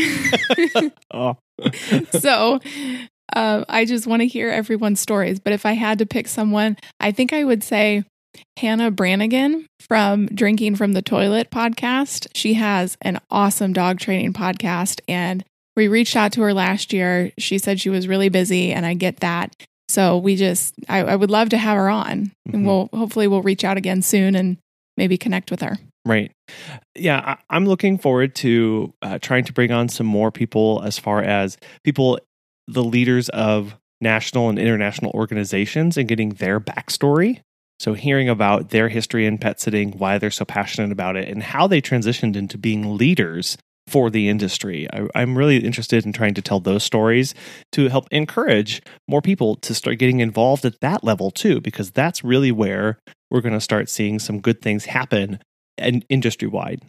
oh. 1.13 1.37
so 2.19 2.59
uh, 3.33 3.65
I 3.69 3.85
just 3.85 4.07
want 4.07 4.21
to 4.21 4.27
hear 4.27 4.49
everyone's 4.49 4.99
stories. 4.99 5.39
But 5.39 5.53
if 5.53 5.65
I 5.65 5.73
had 5.73 5.99
to 5.99 6.05
pick 6.05 6.27
someone, 6.27 6.77
I 6.99 7.11
think 7.11 7.33
I 7.33 7.43
would 7.43 7.63
say 7.63 8.03
Hannah 8.57 8.91
Branigan 8.91 9.67
from 9.79 10.27
Drinking 10.27 10.75
from 10.75 10.93
the 10.93 11.01
Toilet 11.01 11.51
podcast. 11.51 12.27
She 12.33 12.55
has 12.55 12.97
an 13.01 13.19
awesome 13.29 13.73
dog 13.73 13.99
training 13.99 14.33
podcast. 14.33 15.01
And 15.07 15.43
we 15.75 15.87
reached 15.87 16.15
out 16.15 16.33
to 16.33 16.41
her 16.41 16.53
last 16.53 16.93
year. 16.93 17.31
She 17.37 17.57
said 17.57 17.79
she 17.79 17.89
was 17.89 18.07
really 18.07 18.29
busy, 18.29 18.71
and 18.71 18.85
I 18.85 18.93
get 18.93 19.21
that. 19.21 19.55
So 19.93 20.17
we 20.17 20.35
just, 20.35 20.73
I, 20.89 21.03
I 21.03 21.15
would 21.15 21.29
love 21.29 21.49
to 21.49 21.57
have 21.57 21.77
her 21.77 21.87
on, 21.87 22.25
mm-hmm. 22.25 22.55
and 22.55 22.65
we'll 22.65 22.89
hopefully 22.95 23.27
we'll 23.27 23.43
reach 23.43 23.63
out 23.63 23.77
again 23.77 24.01
soon 24.01 24.33
and 24.33 24.57
maybe 24.97 25.19
connect 25.19 25.51
with 25.51 25.61
her. 25.61 25.77
Right. 26.03 26.31
Yeah, 26.95 27.37
I, 27.51 27.55
am 27.55 27.67
looking 27.67 27.99
forward 27.99 28.33
to 28.37 28.91
uh, 29.03 29.19
trying 29.19 29.43
to 29.45 29.53
bring 29.53 29.71
on 29.71 29.89
some 29.89 30.07
more 30.07 30.31
people 30.31 30.81
as 30.83 30.97
far 30.97 31.21
as 31.21 31.57
people, 31.83 32.19
the 32.67 32.83
leaders 32.83 33.29
of 33.29 33.75
national 34.01 34.49
and 34.49 34.57
international 34.57 35.11
organizations, 35.11 35.95
and 35.95 36.09
getting 36.09 36.29
their 36.29 36.59
backstory. 36.59 37.41
So, 37.79 37.93
hearing 37.93 38.29
about 38.29 38.71
their 38.71 38.89
history 38.89 39.27
in 39.27 39.37
pet 39.37 39.61
sitting, 39.61 39.91
why 39.91 40.17
they're 40.17 40.31
so 40.31 40.43
passionate 40.43 40.91
about 40.91 41.17
it, 41.17 41.29
and 41.29 41.43
how 41.43 41.67
they 41.67 41.81
transitioned 41.81 42.35
into 42.35 42.57
being 42.57 42.97
leaders 42.97 43.57
for 43.87 44.09
the 44.09 44.29
industry. 44.29 44.87
I, 44.91 45.21
am 45.21 45.37
really 45.37 45.57
interested 45.57 46.05
in 46.05 46.13
trying 46.13 46.33
to 46.35 46.41
tell 46.41 46.59
those 46.59 46.83
stories 46.83 47.35
to 47.73 47.89
help 47.89 48.07
encourage 48.11 48.81
more 49.07 49.21
people 49.21 49.55
to 49.57 49.73
start 49.73 49.99
getting 49.99 50.19
involved 50.19 50.65
at 50.65 50.79
that 50.81 51.03
level 51.03 51.31
too, 51.31 51.61
because 51.61 51.91
that's 51.91 52.23
really 52.23 52.51
where 52.51 52.99
we're 53.29 53.41
going 53.41 53.53
to 53.53 53.61
start 53.61 53.89
seeing 53.89 54.19
some 54.19 54.39
good 54.39 54.61
things 54.61 54.85
happen 54.85 55.39
and 55.77 56.05
industry 56.09 56.47
wide. 56.47 56.81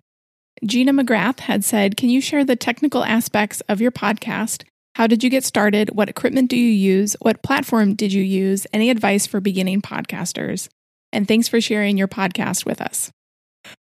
Gina 0.64 0.92
McGrath 0.92 1.40
had 1.40 1.64
said, 1.64 1.96
Can 1.96 2.10
you 2.10 2.20
share 2.20 2.44
the 2.44 2.56
technical 2.56 3.04
aspects 3.04 3.60
of 3.62 3.80
your 3.80 3.90
podcast? 3.90 4.64
How 4.94 5.08
did 5.08 5.24
you 5.24 5.30
get 5.30 5.42
started? 5.42 5.90
What 5.90 6.08
equipment 6.08 6.48
do 6.48 6.56
you 6.56 6.70
use? 6.70 7.16
What 7.20 7.42
platform 7.42 7.94
did 7.94 8.12
you 8.12 8.22
use? 8.22 8.66
Any 8.72 8.90
advice 8.90 9.26
for 9.26 9.40
beginning 9.40 9.82
podcasters? 9.82 10.68
And 11.12 11.26
thanks 11.26 11.48
for 11.48 11.60
sharing 11.60 11.98
your 11.98 12.08
podcast 12.08 12.64
with 12.64 12.80
us 12.80 13.10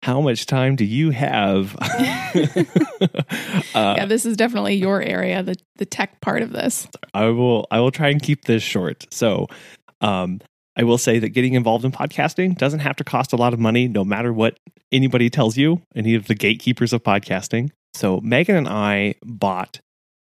how 0.02 0.20
much 0.20 0.46
time 0.46 0.76
do 0.76 0.84
you 0.84 1.10
have? 1.10 1.76
uh, 1.80 2.64
yeah, 3.74 4.06
this 4.06 4.24
is 4.24 4.36
definitely 4.36 4.74
your 4.74 5.02
area, 5.02 5.42
the 5.42 5.56
the 5.76 5.86
tech 5.86 6.20
part 6.20 6.42
of 6.42 6.52
this. 6.52 6.88
I 7.14 7.26
will 7.26 7.66
I 7.70 7.80
will 7.80 7.90
try 7.90 8.08
and 8.08 8.22
keep 8.22 8.44
this 8.44 8.62
short. 8.62 9.06
So, 9.12 9.46
um, 10.00 10.40
I 10.76 10.84
will 10.84 10.98
say 10.98 11.18
that 11.18 11.30
getting 11.30 11.54
involved 11.54 11.84
in 11.84 11.92
podcasting 11.92 12.56
doesn't 12.56 12.80
have 12.80 12.96
to 12.96 13.04
cost 13.04 13.32
a 13.32 13.36
lot 13.36 13.52
of 13.52 13.58
money, 13.58 13.88
no 13.88 14.04
matter 14.04 14.32
what 14.32 14.58
anybody 14.92 15.28
tells 15.28 15.56
you. 15.56 15.82
Any 15.94 16.14
of 16.14 16.26
the 16.26 16.34
gatekeepers 16.34 16.92
of 16.92 17.02
podcasting. 17.02 17.70
So, 17.94 18.20
Megan 18.20 18.56
and 18.56 18.68
I 18.68 19.14
bought. 19.24 19.80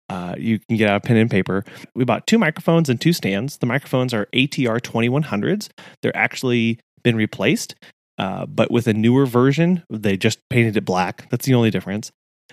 Uh, 0.08 0.36
you 0.38 0.60
can 0.60 0.78
get 0.78 0.88
out 0.88 0.98
a 0.98 1.00
pen 1.00 1.18
and 1.18 1.32
paper. 1.32 1.66
We 1.96 2.06
bought 2.06 2.28
two 2.28 2.38
microphones 2.38 2.90
and 2.90 3.02
two 3.02 3.12
stands. 3.12 3.58
The 3.58 3.66
microphones 3.66 4.14
are 4.14 4.28
ATR 4.34 4.80
2100s. 4.80 5.70
They're 6.02 6.16
actually 6.16 6.80
been 7.04 7.16
replaced 7.16 7.76
uh, 8.18 8.46
but 8.46 8.72
with 8.72 8.88
a 8.88 8.94
newer 8.94 9.26
version, 9.26 9.84
they 9.90 10.18
just 10.18 10.40
painted 10.50 10.78
it 10.78 10.86
black. 10.86 11.30
That's 11.30 11.46
the 11.46 11.54
only 11.54 11.72
difference. 11.72 12.12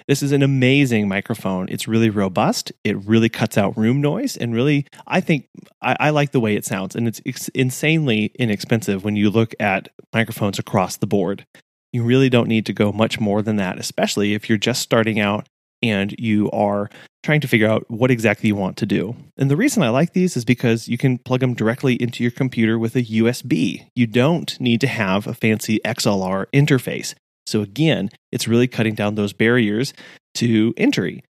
This 0.09 0.23
is 0.23 0.33
an 0.33 0.43
amazing 0.43 1.07
microphone. 1.07 1.69
It's 1.69 1.87
really 1.87 2.11
robust. 2.11 2.73
It 2.83 2.97
really 3.05 3.29
cuts 3.29 3.57
out 3.57 3.77
room 3.77 4.01
noise, 4.01 4.37
and 4.37 4.55
really, 4.55 4.87
I 5.07 5.21
think 5.21 5.49
I, 5.81 5.97
I 6.01 6.11
like 6.11 6.33
the 6.33 6.41
way 6.41 6.57
it 6.57 6.65
sounds. 6.65 6.97
And 6.97 7.07
it's, 7.07 7.21
it's 7.25 7.49
insanely 7.49 8.33
inexpensive 8.39 9.05
when 9.05 9.17
you 9.17 9.31
look 9.31 9.55
at 9.61 9.89
microphones 10.13 10.59
across 10.59 10.97
the 10.97 11.07
board. 11.07 11.47
You 11.93 12.03
really 12.03 12.31
don't 12.31 12.49
need 12.49 12.67
to 12.67 12.73
go 12.73 12.91
much 12.91 13.21
more 13.21 13.43
than 13.43 13.57
that, 13.57 13.79
especially 13.79 14.35
if 14.35 14.49
you're 14.49 14.59
just 14.59 14.83
starting 14.83 15.21
out 15.21 15.47
and 15.83 16.15
you 16.19 16.51
are 16.51 16.89
trying 17.23 17.41
to 17.41 17.49
figure 17.49 17.69
out 17.69 17.85
what 17.89 18.11
exactly 18.11 18.49
you 18.49 18.57
want 18.57 18.77
to 18.79 18.87
do. 18.87 19.15
And 19.37 19.51
the 19.51 19.57
reason 19.57 19.83
I 19.83 19.91
like 19.91 20.13
these 20.13 20.37
is 20.37 20.45
because 20.45 20.89
you 20.89 20.99
can 20.99 21.19
plug 21.19 21.41
them 21.41 21.55
directly 21.55 21.95
into 21.95 22.23
your 22.23 22.31
computer 22.31 22.79
with 22.79 22.97
a 22.97 23.03
USB. 23.03 23.87
You 23.95 24.07
don't 24.07 24.59
need 24.61 24.81
to 24.81 24.87
have 24.87 25.27
a 25.27 25.35
fancy 25.35 25.81
XLR 25.85 26.47
interface. 26.53 27.15
So, 27.47 27.61
again, 27.61 28.11
it's 28.31 28.49
really 28.49 28.69
cutting 28.69 28.95
down 28.95 29.15
those 29.15 29.33
barriers 29.33 29.93
to 30.35 30.75
entry. 30.77 31.25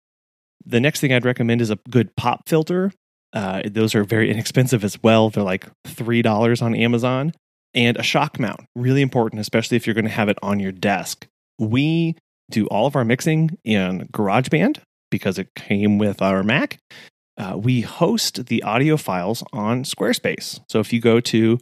The 0.65 0.79
next 0.79 0.99
thing 0.99 1.13
I'd 1.13 1.25
recommend 1.25 1.61
is 1.61 1.69
a 1.69 1.79
good 1.89 2.15
pop 2.15 2.47
filter. 2.47 2.91
Uh, 3.33 3.61
those 3.65 3.95
are 3.95 4.03
very 4.03 4.31
inexpensive 4.31 4.83
as 4.83 5.01
well. 5.01 5.29
They're 5.29 5.43
like 5.43 5.67
$3 5.87 6.61
on 6.61 6.75
Amazon. 6.75 7.33
And 7.75 7.97
a 7.97 8.03
shock 8.03 8.39
mount, 8.39 8.61
really 8.75 9.03
important, 9.03 9.39
especially 9.41 9.77
if 9.77 9.85
you're 9.85 9.93
going 9.93 10.05
to 10.05 10.11
have 10.11 10.27
it 10.27 10.39
on 10.41 10.59
your 10.59 10.71
desk. 10.71 11.27
We 11.59 12.15
do 12.49 12.67
all 12.67 12.87
of 12.87 12.95
our 12.95 13.05
mixing 13.05 13.57
in 13.63 14.07
GarageBand 14.11 14.79
because 15.09 15.39
it 15.39 15.55
came 15.55 15.97
with 15.97 16.21
our 16.21 16.43
Mac. 16.43 16.77
Uh, 17.37 17.55
we 17.57 17.81
host 17.81 18.47
the 18.47 18.61
audio 18.63 18.97
files 18.97 19.43
on 19.53 19.83
Squarespace. 19.83 20.59
So 20.69 20.79
if 20.79 20.91
you 20.91 20.99
go 20.99 21.19
to 21.21 21.59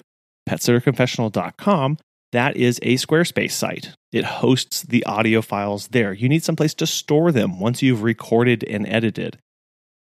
petsitterconfessional.com, 0.49 1.97
that 2.31 2.57
is 2.57 2.79
a 2.81 2.95
Squarespace 2.95 3.51
site. 3.51 3.93
It 4.11 4.25
hosts 4.25 4.81
the 4.81 5.05
audio 5.05 5.41
files 5.41 5.89
there. 5.89 6.13
You 6.13 6.27
need 6.29 6.43
someplace 6.43 6.73
to 6.75 6.87
store 6.87 7.31
them 7.31 7.59
once 7.59 7.81
you've 7.81 8.03
recorded 8.03 8.63
and 8.63 8.87
edited. 8.87 9.37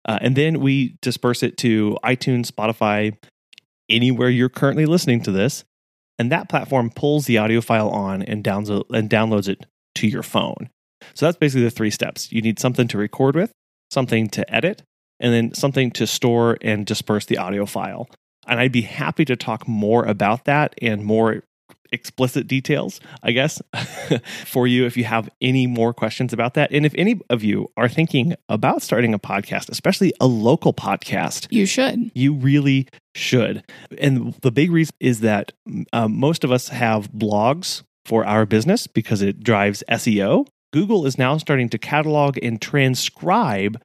Uh, 0.08 0.18
and 0.22 0.36
then 0.36 0.60
we 0.60 0.98
disperse 1.02 1.44
it 1.44 1.58
to 1.58 1.98
iTunes, 2.04 2.52
Spotify, 2.52 3.16
anywhere 3.88 4.30
you're 4.30 4.50
currently 4.50 4.86
listening 4.86 5.22
to 5.22 5.32
this. 5.32 5.64
And 6.18 6.32
that 6.32 6.50
platform 6.50 6.90
pulls 6.90 7.26
the 7.26 7.38
audio 7.38 7.62
file 7.62 7.90
on 7.90 8.22
and, 8.24 8.44
downloads 8.44 8.86
and 8.92 9.10
downloads 9.10 9.48
it 9.48 9.66
to 9.96 10.08
your 10.08 10.24
phone. 10.24 10.70
So 11.14 11.26
that's 11.26 11.38
basically 11.38 11.64
the 11.64 11.72
three 11.72 11.92
steps. 11.92 12.32
You 12.32 12.42
need 12.42 12.60
something 12.60 12.88
to 12.90 12.98
record 12.98 13.36
with, 13.36 13.52
something 13.90 14.30
to 14.30 14.54
edit, 14.54 14.84
and 15.20 15.34
then 15.34 15.54
something 15.54 15.92
to 15.92 16.08
store 16.08 16.58
and 16.62 16.86
disperse 16.86 17.26
the 17.26 17.38
audio 17.38 17.66
file. 17.66 18.10
And 18.48 18.60
I'd 18.60 18.72
be 18.72 18.82
happy 18.82 19.26
to 19.26 19.36
talk 19.36 19.68
more 19.68 20.06
about 20.06 20.46
that 20.46 20.74
and 20.82 21.04
more 21.04 21.44
explicit 21.92 22.48
details, 22.48 23.00
I 23.22 23.32
guess, 23.32 23.62
for 24.46 24.66
you 24.66 24.86
if 24.86 24.96
you 24.96 25.04
have 25.04 25.30
any 25.42 25.68
more 25.68 25.94
questions 25.94 26.34
about 26.34 26.54
that. 26.54 26.72
And 26.72 26.86
if 26.86 26.94
any 26.98 27.20
of 27.30 27.44
you 27.44 27.70
are 27.78 27.90
thinking 27.90 28.36
about 28.50 28.82
starting 28.82 29.14
a 29.14 29.20
podcast, 29.20 29.70
especially 29.70 30.14
a 30.20 30.28
local 30.28 30.74
podcast, 30.74 31.48
you 31.50 31.66
should. 31.66 32.12
You 32.16 32.34
really 32.34 32.88
should. 33.16 33.64
And 34.00 34.34
the 34.42 34.52
big 34.52 34.72
reason 34.72 34.96
is 35.00 35.20
that 35.20 35.52
um, 35.94 36.18
most 36.18 36.44
of 36.44 36.52
us 36.52 36.70
have 36.70 37.12
blogs 37.12 37.84
for 38.06 38.26
our 38.26 38.46
business 38.46 38.88
because 38.88 39.22
it 39.22 39.44
drives 39.44 39.84
SEO. 39.90 40.48
Google 40.74 41.06
is 41.06 41.18
now 41.18 41.38
starting 41.38 41.70
to 41.70 41.78
catalog 41.78 42.38
and 42.42 42.62
transcribe 42.62 43.82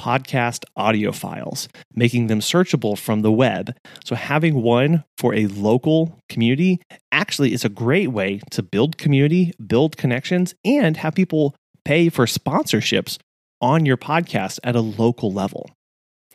podcast 0.00 0.64
audio 0.76 1.12
files, 1.12 1.68
making 1.94 2.28
them 2.28 2.40
searchable 2.40 2.98
from 2.98 3.20
the 3.20 3.30
web. 3.30 3.76
So, 4.04 4.14
having 4.14 4.62
one 4.62 5.04
for 5.18 5.34
a 5.34 5.46
local 5.46 6.18
community 6.30 6.80
actually 7.12 7.52
is 7.52 7.64
a 7.64 7.68
great 7.68 8.08
way 8.08 8.40
to 8.52 8.62
build 8.62 8.96
community, 8.96 9.52
build 9.64 9.98
connections, 9.98 10.54
and 10.64 10.96
have 10.96 11.14
people 11.14 11.54
pay 11.84 12.08
for 12.08 12.24
sponsorships 12.24 13.18
on 13.60 13.84
your 13.84 13.98
podcast 13.98 14.58
at 14.64 14.74
a 14.74 14.80
local 14.80 15.30
level. 15.30 15.68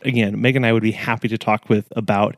Again, 0.03 0.39
Megan 0.39 0.63
and 0.63 0.67
I 0.67 0.73
would 0.73 0.83
be 0.83 0.91
happy 0.91 1.27
to 1.27 1.37
talk 1.37 1.67
with 1.67 1.87
about 1.95 2.35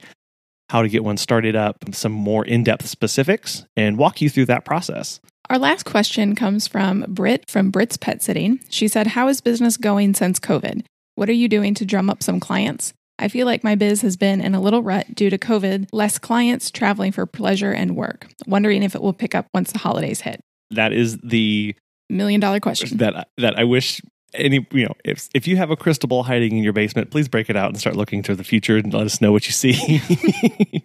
how 0.70 0.82
to 0.82 0.90
get 0.90 1.04
one 1.04 1.18
started 1.18 1.56
up, 1.56 1.78
some 1.94 2.12
more 2.12 2.46
in 2.46 2.64
depth 2.64 2.88
specifics, 2.88 3.66
and 3.76 3.98
walk 3.98 4.22
you 4.22 4.30
through 4.30 4.46
that 4.46 4.66
process. 4.66 5.20
Our 5.50 5.58
last 5.58 5.86
question 5.86 6.36
comes 6.36 6.68
from 6.68 7.06
Britt 7.08 7.50
from 7.50 7.72
Britt's 7.72 7.96
Pet 7.96 8.22
Sitting. 8.22 8.60
She 8.70 8.88
said, 8.88 9.08
How 9.08 9.30
is 9.30 9.40
business 9.40 9.78
going 9.78 10.14
since 10.14 10.40
COVID? 10.40 10.84
What 11.16 11.30
are 11.30 11.34
you 11.34 11.48
doing 11.48 11.74
to 11.76 11.86
drum 11.86 12.10
up 12.10 12.22
some 12.22 12.40
clients? 12.40 12.94
I 13.20 13.30
feel 13.30 13.46
like 13.46 13.64
my 13.64 13.76
biz 13.76 14.02
has 14.02 14.18
been 14.18 14.42
in 14.42 14.54
a 14.54 14.62
little 14.62 14.84
rut 14.84 15.16
due 15.16 15.30
to 15.30 15.38
COVID, 15.38 15.88
less 15.92 16.20
clients 16.20 16.70
traveling 16.70 17.12
for 17.12 17.26
pleasure 17.26 17.72
and 17.72 17.96
work. 17.96 18.28
Wondering 18.46 18.84
if 18.84 18.94
it 18.94 19.02
will 19.02 19.14
pick 19.14 19.34
up 19.34 19.48
once 19.54 19.72
the 19.72 19.80
holidays 19.80 20.22
hit. 20.22 20.40
That 20.72 20.94
is 20.94 21.18
the 21.24 21.76
million 22.10 22.40
dollar 22.40 22.60
question 22.60 22.98
that 22.98 23.30
that 23.38 23.58
I 23.58 23.64
wish 23.64 24.02
any 24.34 24.68
you 24.72 24.86
know 24.86 24.94
if 25.04 25.30
if 25.34 25.48
you 25.48 25.58
have 25.58 25.72
a 25.72 25.76
crystal 25.76 26.08
ball 26.08 26.24
hiding 26.24 26.58
in 26.58 26.64
your 26.64 26.74
basement, 26.74 27.12
please 27.12 27.28
break 27.28 27.50
it 27.50 27.56
out 27.56 27.70
and 27.70 27.80
start 27.80 27.96
looking 27.96 28.22
to 28.24 28.36
the 28.36 28.44
future 28.44 28.78
and 28.78 28.94
let 28.94 29.06
us 29.06 29.22
know 29.22 29.32
what 29.32 29.46
you 29.46 29.54
see. 29.54 30.02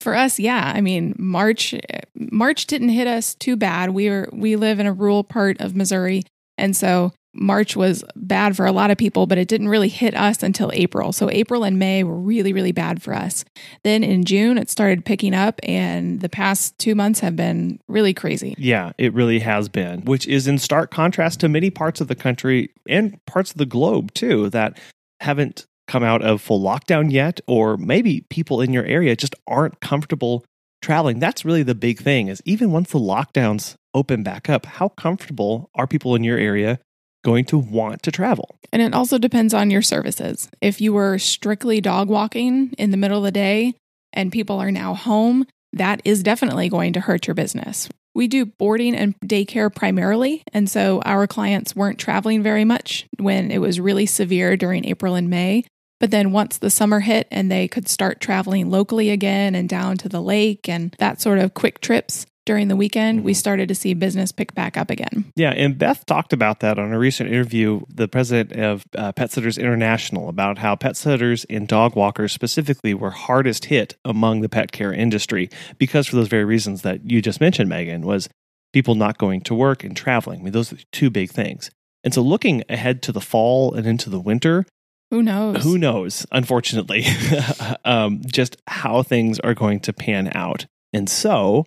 For 0.00 0.14
us, 0.14 0.38
yeah, 0.38 0.72
I 0.74 0.80
mean 0.80 1.14
March 1.18 1.74
March 2.14 2.66
didn't 2.66 2.90
hit 2.90 3.06
us 3.06 3.34
too 3.34 3.56
bad. 3.56 3.90
We 3.90 4.10
were 4.10 4.28
we 4.32 4.56
live 4.56 4.78
in 4.78 4.86
a 4.86 4.92
rural 4.92 5.24
part 5.24 5.60
of 5.60 5.74
Missouri, 5.74 6.24
and 6.58 6.76
so 6.76 7.12
March 7.34 7.76
was 7.76 8.04
bad 8.16 8.56
for 8.56 8.64
a 8.64 8.72
lot 8.72 8.90
of 8.90 8.98
people, 8.98 9.26
but 9.26 9.38
it 9.38 9.48
didn't 9.48 9.68
really 9.68 9.88
hit 9.88 10.14
us 10.14 10.42
until 10.42 10.70
April. 10.72 11.12
So 11.12 11.30
April 11.30 11.64
and 11.64 11.78
May 11.78 12.04
were 12.04 12.18
really, 12.18 12.52
really 12.52 12.72
bad 12.72 13.02
for 13.02 13.12
us. 13.12 13.44
Then 13.82 14.04
in 14.04 14.24
June, 14.24 14.56
it 14.56 14.70
started 14.70 15.04
picking 15.04 15.34
up, 15.34 15.60
and 15.62 16.20
the 16.20 16.28
past 16.28 16.78
two 16.78 16.94
months 16.94 17.20
have 17.20 17.36
been 17.36 17.80
really 17.88 18.14
crazy. 18.14 18.54
Yeah, 18.56 18.92
it 18.98 19.12
really 19.12 19.40
has 19.40 19.68
been, 19.68 20.02
which 20.04 20.26
is 20.26 20.46
in 20.46 20.58
stark 20.58 20.90
contrast 20.90 21.40
to 21.40 21.48
many 21.48 21.70
parts 21.70 22.00
of 22.00 22.08
the 22.08 22.14
country 22.14 22.70
and 22.88 23.18
parts 23.26 23.50
of 23.50 23.58
the 23.58 23.66
globe, 23.66 24.14
too, 24.14 24.50
that 24.50 24.78
haven't 25.20 25.66
come 25.86 26.02
out 26.02 26.22
of 26.22 26.40
full 26.40 26.62
lockdown 26.62 27.12
yet, 27.12 27.40
or 27.46 27.76
maybe 27.76 28.22
people 28.30 28.60
in 28.60 28.72
your 28.72 28.84
area 28.84 29.16
just 29.16 29.34
aren't 29.46 29.80
comfortable 29.80 30.44
traveling. 30.80 31.18
That's 31.18 31.44
really 31.44 31.62
the 31.62 31.74
big 31.74 31.98
thing 31.98 32.28
is 32.28 32.42
even 32.44 32.70
once 32.70 32.90
the 32.90 32.98
lockdowns 32.98 33.74
open 33.94 34.22
back 34.22 34.48
up, 34.48 34.66
how 34.66 34.88
comfortable 34.88 35.70
are 35.74 35.86
people 35.86 36.14
in 36.14 36.24
your 36.24 36.38
area 36.38 36.78
going 37.24 37.44
to 37.46 37.58
want 37.58 38.02
to 38.04 38.12
travel. 38.12 38.56
And 38.72 38.80
it 38.80 38.94
also 38.94 39.18
depends 39.18 39.52
on 39.52 39.70
your 39.70 39.82
services. 39.82 40.48
If 40.60 40.80
you 40.80 40.92
were 40.92 41.18
strictly 41.18 41.80
dog 41.80 42.08
walking 42.08 42.72
in 42.78 42.90
the 42.90 42.96
middle 42.96 43.18
of 43.18 43.24
the 43.24 43.32
day 43.32 43.74
and 44.12 44.30
people 44.30 44.58
are 44.60 44.70
now 44.70 44.94
home, 44.94 45.46
that 45.72 46.00
is 46.04 46.22
definitely 46.22 46.68
going 46.68 46.92
to 46.92 47.00
hurt 47.00 47.26
your 47.26 47.34
business. 47.34 47.88
We 48.14 48.28
do 48.28 48.46
boarding 48.46 48.94
and 48.94 49.18
daycare 49.20 49.74
primarily, 49.74 50.44
and 50.52 50.70
so 50.70 51.02
our 51.04 51.26
clients 51.26 51.74
weren't 51.74 51.98
traveling 51.98 52.44
very 52.44 52.64
much 52.64 53.06
when 53.18 53.50
it 53.50 53.58
was 53.58 53.80
really 53.80 54.06
severe 54.06 54.56
during 54.56 54.84
April 54.84 55.16
and 55.16 55.28
May. 55.28 55.64
But 55.98 56.12
then 56.12 56.30
once 56.30 56.58
the 56.58 56.70
summer 56.70 57.00
hit 57.00 57.26
and 57.30 57.50
they 57.50 57.66
could 57.66 57.88
start 57.88 58.20
traveling 58.20 58.70
locally 58.70 59.10
again 59.10 59.54
and 59.54 59.68
down 59.68 59.96
to 59.98 60.08
the 60.08 60.22
lake 60.22 60.68
and 60.68 60.94
that 60.98 61.20
sort 61.20 61.38
of 61.38 61.54
quick 61.54 61.80
trips, 61.80 62.26
during 62.46 62.68
the 62.68 62.76
weekend, 62.76 63.24
we 63.24 63.32
mm-hmm. 63.32 63.38
started 63.38 63.68
to 63.68 63.74
see 63.74 63.94
business 63.94 64.32
pick 64.32 64.54
back 64.54 64.76
up 64.76 64.90
again. 64.90 65.32
Yeah, 65.34 65.50
and 65.50 65.78
Beth 65.78 66.04
talked 66.06 66.32
about 66.32 66.60
that 66.60 66.78
on 66.78 66.92
a 66.92 66.98
recent 66.98 67.30
interview, 67.30 67.80
the 67.88 68.08
president 68.08 68.52
of 68.60 68.84
uh, 68.96 69.12
Pet 69.12 69.30
Sitters 69.30 69.56
International, 69.56 70.28
about 70.28 70.58
how 70.58 70.76
pet 70.76 70.96
sitters 70.96 71.44
and 71.48 71.66
dog 71.66 71.96
walkers 71.96 72.32
specifically 72.32 72.94
were 72.94 73.10
hardest 73.10 73.66
hit 73.66 73.96
among 74.04 74.40
the 74.40 74.48
pet 74.48 74.72
care 74.72 74.92
industry 74.92 75.48
because 75.78 76.06
for 76.06 76.16
those 76.16 76.28
very 76.28 76.44
reasons 76.44 76.82
that 76.82 77.10
you 77.10 77.22
just 77.22 77.40
mentioned, 77.40 77.68
Megan, 77.68 78.02
was 78.02 78.28
people 78.72 78.94
not 78.94 79.18
going 79.18 79.40
to 79.42 79.54
work 79.54 79.84
and 79.84 79.96
traveling. 79.96 80.40
I 80.40 80.42
mean, 80.44 80.52
those 80.52 80.72
are 80.72 80.78
two 80.92 81.10
big 81.10 81.30
things. 81.30 81.70
And 82.02 82.12
so 82.12 82.20
looking 82.20 82.62
ahead 82.68 83.02
to 83.02 83.12
the 83.12 83.20
fall 83.20 83.72
and 83.72 83.86
into 83.86 84.10
the 84.10 84.20
winter, 84.20 84.66
who 85.10 85.22
knows? 85.22 85.62
Who 85.62 85.78
knows, 85.78 86.26
unfortunately, 86.32 87.04
um, 87.84 88.20
just 88.26 88.56
how 88.66 89.02
things 89.02 89.38
are 89.40 89.54
going 89.54 89.80
to 89.80 89.92
pan 89.92 90.32
out. 90.34 90.66
And 90.92 91.08
so 91.08 91.66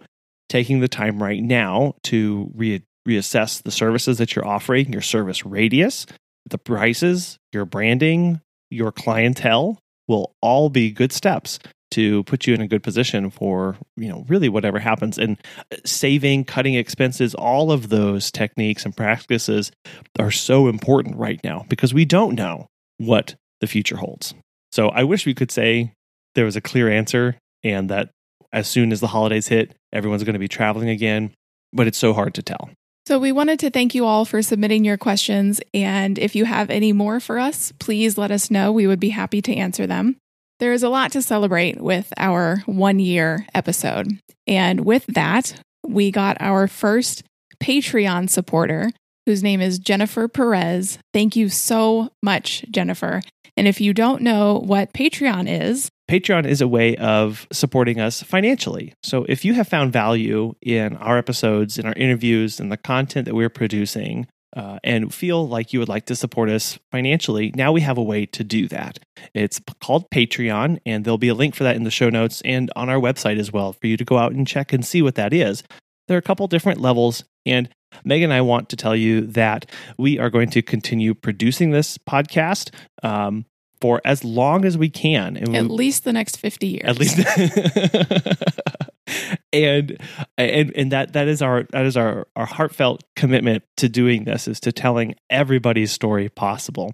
taking 0.50 0.80
the 0.80 0.88
time 0.88 1.22
right 1.22 1.42
now 1.42 1.96
to 2.04 2.52
re- 2.56 2.84
reassess 3.08 3.62
the 3.64 3.72
services 3.72 4.18
that 4.18 4.36
you're 4.36 4.48
offering, 4.48 4.92
your 4.92 5.02
service 5.02 5.46
radius, 5.46 6.06
the 6.50 6.58
prices, 6.58 7.38
your 7.54 7.66
branding, 7.66 8.42
your 8.70 8.92
clientele 8.92 9.80
will 10.08 10.36
all 10.42 10.70
be 10.70 10.92
good 10.92 11.12
steps 11.12 11.60
to 11.92 12.24
put 12.24 12.46
you 12.46 12.54
in 12.54 12.60
a 12.60 12.68
good 12.68 12.84
position 12.84 13.30
for 13.30 13.78
you 13.96 14.10
know 14.10 14.26
really 14.28 14.50
whatever 14.50 14.80
happens. 14.80 15.18
And 15.18 15.38
uh, 15.72 15.78
saving 15.86 16.46
cutting 16.46 16.74
expenses 16.74 17.34
all 17.34 17.72
of 17.72 17.90
those 17.90 18.30
techniques 18.32 18.84
and 18.86 18.96
practices 18.96 19.72
are 20.20 20.32
so 20.32 20.68
important 20.68 21.16
right 21.16 21.40
now 21.44 21.66
because 21.70 21.94
we 21.94 22.04
don't 22.04 22.36
know 22.36 22.68
what 22.98 23.36
the 23.62 23.68
future 23.68 23.98
holds. 23.98 24.34
So 24.72 24.90
i 24.90 25.04
wish 25.04 25.26
we 25.26 25.34
could 25.34 25.52
say 25.52 25.94
there 26.36 26.46
was 26.46 26.56
a 26.56 26.62
clear 26.62 26.90
answer 26.90 27.38
and 27.64 27.90
that 27.90 28.12
as 28.54 28.68
soon 28.68 28.92
as 28.92 29.00
the 29.00 29.08
holidays 29.08 29.48
hit, 29.48 29.76
everyone's 29.92 30.24
going 30.24 30.34
to 30.34 30.40
be 30.40 30.48
traveling 30.48 30.90
again, 30.90 31.34
but 31.74 31.88
it's 31.88 31.98
so 31.98 32.14
hard 32.14 32.34
to 32.36 32.44
tell. 32.44 32.70
So, 33.08 33.20
we 33.20 33.32
wanted 33.32 33.60
to 33.60 33.70
thank 33.70 33.96
you 33.96 34.06
all 34.06 34.26
for 34.26 34.42
submitting 34.42 34.84
your 34.84 34.98
questions. 34.98 35.62
And 35.74 36.20
if 36.20 36.36
you 36.36 36.44
have 36.44 36.70
any 36.70 36.92
more 36.92 37.22
for 37.22 37.40
us, 37.40 37.72
please 37.80 38.18
let 38.18 38.32
us 38.32 38.52
know. 38.52 38.72
We 38.72 38.86
would 38.86 39.00
be 39.00 39.10
happy 39.10 39.42
to 39.44 39.56
answer 39.56 39.88
them. 39.88 40.18
There 40.60 40.74
is 40.74 40.84
a 40.84 40.90
lot 40.90 41.12
to 41.12 41.22
celebrate 41.22 41.80
with 41.80 42.12
our 42.18 42.64
one 42.66 43.00
year 43.00 43.46
episode. 43.54 44.20
And 44.46 44.82
with 44.82 45.06
that, 45.08 45.54
we 45.86 46.12
got 46.12 46.36
our 46.42 46.68
first 46.68 47.24
Patreon 47.64 48.30
supporter, 48.30 48.90
whose 49.26 49.44
name 49.44 49.62
is 49.62 49.80
Jennifer 49.80 50.28
Perez. 50.28 51.00
Thank 51.14 51.36
you 51.36 51.48
so 51.48 52.10
much, 52.24 52.66
Jennifer. 52.72 53.22
And 53.56 53.68
if 53.68 53.80
you 53.80 53.94
don't 53.94 54.22
know 54.22 54.60
what 54.60 54.94
Patreon 54.94 55.48
is, 55.48 55.90
Patreon 56.10 56.46
is 56.46 56.62
a 56.62 56.68
way 56.68 56.96
of 56.98 57.48
supporting 57.52 58.00
us 58.00 58.24
financially. 58.24 58.94
So 59.04 59.26
if 59.28 59.44
you 59.44 59.54
have 59.56 59.68
found 59.68 59.92
value 59.92 60.54
in 60.62 60.96
our 60.98 61.18
episodes, 61.18 61.78
in 61.78 61.86
our 61.86 61.94
interviews, 61.94 62.60
and 62.60 62.72
the 62.72 62.78
content 62.78 63.26
that 63.26 63.36
we're 63.36 63.50
producing, 63.50 64.28
uh, 64.56 64.80
and 64.84 65.14
feel 65.14 65.48
like 65.48 65.74
you 65.74 65.80
would 65.80 65.90
like 65.90 66.06
to 66.06 66.16
support 66.16 66.50
us 66.50 66.80
financially, 66.92 67.52
now 67.56 67.72
we 67.72 67.82
have 67.82 67.98
a 67.98 68.04
way 68.04 68.26
to 68.26 68.44
do 68.44 68.68
that. 68.70 69.00
It's 69.34 69.60
called 69.82 70.10
Patreon, 70.10 70.80
and 70.86 71.04
there'll 71.04 71.18
be 71.18 71.28
a 71.28 71.36
link 71.36 71.56
for 71.56 71.64
that 71.64 71.76
in 71.76 71.84
the 71.84 71.92
show 71.92 72.10
notes 72.10 72.42
and 72.46 72.72
on 72.76 72.90
our 72.90 73.00
website 73.00 73.38
as 73.38 73.52
well 73.52 73.74
for 73.74 73.88
you 73.88 73.98
to 73.98 74.06
go 74.06 74.18
out 74.18 74.32
and 74.32 74.48
check 74.48 74.72
and 74.72 74.86
see 74.86 75.02
what 75.02 75.16
that 75.16 75.34
is. 75.34 75.64
There 76.08 76.16
are 76.16 76.20
a 76.20 76.24
couple 76.24 76.48
different 76.48 76.80
levels, 76.80 77.26
and 77.46 77.70
Megan 78.06 78.32
and 78.32 78.34
I 78.34 78.42
want 78.42 78.70
to 78.70 78.76
tell 78.76 78.96
you 78.96 79.22
that 79.28 79.70
we 79.98 80.18
are 80.20 80.30
going 80.30 80.50
to 80.52 80.62
continue 80.62 81.14
producing 81.14 81.72
this 81.72 81.98
podcast. 81.98 82.74
Um, 83.04 83.46
for 83.80 84.02
as 84.06 84.24
long 84.24 84.66
as 84.66 84.78
we 84.78 84.90
can. 84.90 85.38
And 85.38 85.56
at 85.56 85.64
we, 85.64 85.70
least 85.70 86.04
the 86.04 86.14
next 86.14 86.38
50 86.38 86.68
years. 86.68 86.84
At 86.86 87.00
least. 87.00 87.18
and 89.54 89.98
and 90.38 90.72
and 90.76 90.92
that 90.92 91.14
that 91.14 91.28
is 91.28 91.42
our 91.42 91.64
that 91.72 91.86
is 91.86 91.96
our 91.96 92.28
our 92.36 92.46
heartfelt 92.46 93.04
commitment 93.16 93.64
to 93.78 93.88
doing 93.88 94.26
this 94.26 94.48
is 94.48 94.60
to 94.60 94.72
telling 94.72 95.16
everybody's 95.30 95.92
story 95.92 96.30
possible 96.30 96.92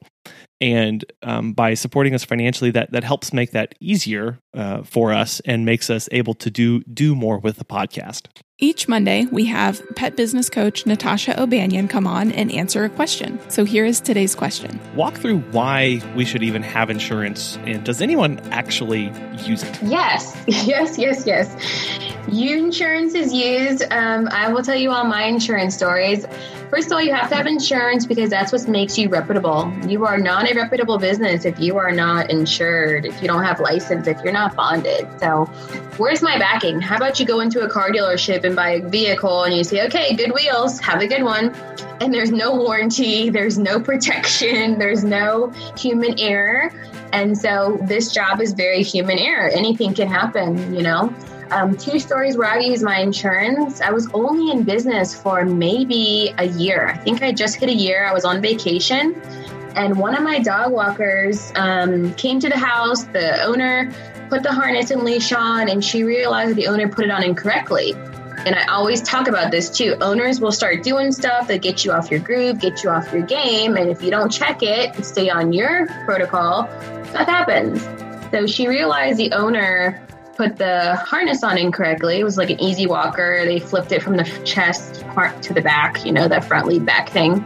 and 0.62 1.04
um, 1.24 1.54
by 1.54 1.74
supporting 1.74 2.13
us 2.13 2.24
financially 2.24 2.72
that 2.72 2.92
that 2.92 3.04
helps 3.04 3.34
make 3.34 3.52
that 3.52 3.76
easier 3.80 4.39
uh, 4.54 4.84
for 4.84 5.12
us 5.12 5.42
and 5.46 5.66
makes 5.66 5.89
us 5.89 6.08
able 6.12 6.34
to 6.36 6.50
do 6.50 6.82
do 6.84 7.16
more 7.16 7.39
with 7.39 7.58
the 7.58 7.66
podcast 7.66 8.28
each 8.60 8.88
Monday, 8.88 9.26
we 9.26 9.46
have 9.46 9.82
pet 9.96 10.16
business 10.16 10.50
coach 10.50 10.86
Natasha 10.86 11.42
O'Banion 11.42 11.89
come 11.89 12.08
on 12.08 12.32
and 12.32 12.50
answer 12.52 12.86
a 12.86 12.89
question. 12.89 13.38
So 13.50 13.66
here 13.66 13.84
is 13.84 14.00
today's 14.00 14.36
question 14.36 14.80
Walk 14.96 15.16
through 15.16 15.39
why 15.52 16.02
we 16.16 16.24
should 16.24 16.44
even 16.44 16.63
have 16.63 16.89
insurance, 16.89 17.58
and 17.66 17.84
does 17.84 18.00
anyone 18.02 18.39
actually 18.52 19.12
use 19.44 19.63
it? 19.63 19.82
Yes, 19.82 20.38
yes, 20.48 20.98
yes, 20.98 21.26
yes. 21.26 22.12
Your 22.30 22.58
insurance 22.58 23.16
is 23.16 23.34
used. 23.34 23.84
Um, 23.92 24.30
I 24.32 24.52
will 24.52 24.64
tell 24.64 24.76
you 24.76 24.92
all 24.92 25.04
my 25.04 25.24
insurance 25.24 25.76
stories. 25.76 26.26
First 26.70 26.88
of 26.88 26.94
all, 26.94 27.02
you 27.02 27.14
have 27.14 27.30
to 27.30 27.36
have 27.36 27.46
insurance 27.46 28.06
because 28.06 28.30
that's 28.32 28.52
what 28.52 28.68
makes 28.68 28.98
you 28.98 29.10
reputable. 29.10 29.72
You 29.86 30.06
are 30.06 30.18
not 30.18 30.50
a 30.50 30.56
reputable 30.56 30.98
business 30.98 31.46
if 31.46 31.60
you 31.60 31.78
are 31.78 31.92
not 31.92 32.32
insured, 32.32 33.06
if 33.06 33.22
you 33.22 33.28
don't 33.28 33.44
have 33.44 33.60
license, 33.60 34.08
if 34.08 34.20
you're 34.24 34.34
not 34.34 34.56
bonded. 34.56 35.08
So, 35.20 35.46
where's 35.98 36.24
my 36.24 36.40
backing? 36.40 36.82
How 36.82 36.96
about 36.96 37.20
you 37.20 37.28
go 37.28 37.42
into 37.42 37.62
a 37.62 37.70
car 37.70 37.92
dealership 37.92 38.44
and 38.44 38.56
buy 38.56 38.70
a 38.72 38.90
vehicle 38.90 39.44
and 39.44 39.56
you 39.56 39.64
say, 39.64 39.86
okay, 39.86 40.16
good 40.16 40.34
wheels, 40.34 40.80
have 40.80 41.02
a 41.02 41.08
good 41.08 41.24
one. 41.24 41.54
And 42.02 42.12
there's 42.12 42.32
no 42.32 42.56
warranty, 42.56 43.30
there's 43.30 43.60
no 43.60 43.80
protection, 43.80 44.80
there's 44.80 45.04
no 45.04 45.52
human 45.78 46.18
error. 46.18 46.72
And 47.12 47.38
so, 47.38 47.78
this 47.84 48.12
job 48.12 48.42
is 48.42 48.54
very 48.54 48.82
human 48.82 49.20
error. 49.20 49.50
Anything 49.50 49.94
can 49.94 50.08
happen, 50.08 50.74
you 50.74 50.82
know? 50.82 51.14
Um, 51.54 51.78
two 51.78 52.00
stories 52.00 52.36
where 52.36 52.50
I 52.50 52.60
use 52.60 52.82
my 52.82 53.00
insurance. 53.00 53.80
I 53.80 53.92
was 53.92 54.10
only 54.13 54.52
in 54.52 54.63
business 54.63 55.13
for 55.13 55.46
maybe 55.46 56.34
a 56.38 56.46
year. 56.46 56.88
I 56.88 56.98
think 56.98 57.22
I 57.22 57.32
just 57.32 57.58
hit 57.58 57.70
a 57.70 57.74
year. 57.74 58.06
I 58.06 58.13
was 58.13 58.26
on 58.26 58.42
vacation, 58.42 59.22
and 59.76 59.98
one 59.98 60.16
of 60.16 60.24
my 60.24 60.39
dog 60.39 60.72
walkers 60.72 61.52
um, 61.56 62.13
came 62.16 62.39
to 62.39 62.50
the 62.50 62.58
house. 62.58 63.04
The 63.04 63.44
owner 63.44 63.92
put 64.30 64.42
the 64.42 64.52
harness 64.52 64.89
and 64.89 65.04
leash 65.04 65.32
on, 65.32 65.70
and 65.70 65.84
she 65.84 66.04
realized 66.04 66.56
the 66.56 66.68
owner 66.68 66.89
put 66.89 67.06
it 67.06 67.12
on 67.12 67.24
incorrectly. 67.24 67.94
And 68.46 68.56
I 68.56 68.66
always 68.66 69.02
talk 69.02 69.28
about 69.28 69.52
this 69.52 69.70
too. 69.70 69.96
Owners 70.02 70.42
will 70.42 70.52
start 70.52 70.84
doing 70.84 71.12
stuff 71.12 71.48
that 71.48 71.62
get 71.62 71.86
you 71.86 71.92
off 71.92 72.10
your 72.12 72.20
groove, 72.20 72.60
get 72.60 72.84
you 72.84 72.89
off 72.89 73.13
your 73.13 73.22
game. 73.22 73.78
And 73.78 73.89
if 73.89 74.02
you 74.02 74.10
don't 74.10 74.30
check 74.30 74.63
it, 74.63 75.06
stay 75.06 75.30
on 75.30 75.54
your 75.54 75.88
protocol, 76.04 76.63
that 77.13 77.30
happens. 77.30 77.82
So 78.32 78.48
she 78.48 78.68
realized 78.68 79.18
the 79.18 79.32
owner 79.32 80.02
put 80.36 80.58
the 80.58 80.96
harness 80.96 81.43
on 81.43 81.58
incorrectly. 81.58 82.19
It 82.19 82.24
was 82.24 82.38
like 82.38 82.50
an 82.50 82.60
easy 82.60 82.88
walker. 82.88 83.43
They 83.46 83.60
flipped 83.60 83.91
it 83.91 84.02
from 84.02 84.17
the 84.17 84.24
chest 84.43 85.06
part 85.10 85.41
to 85.43 85.54
the 85.54 85.62
back, 85.62 86.06
you 86.06 86.12
know, 86.12 86.28
that 86.28 86.43
front 86.46 86.67
lead 86.67 86.86
back 86.86 87.10
thing. 87.10 87.46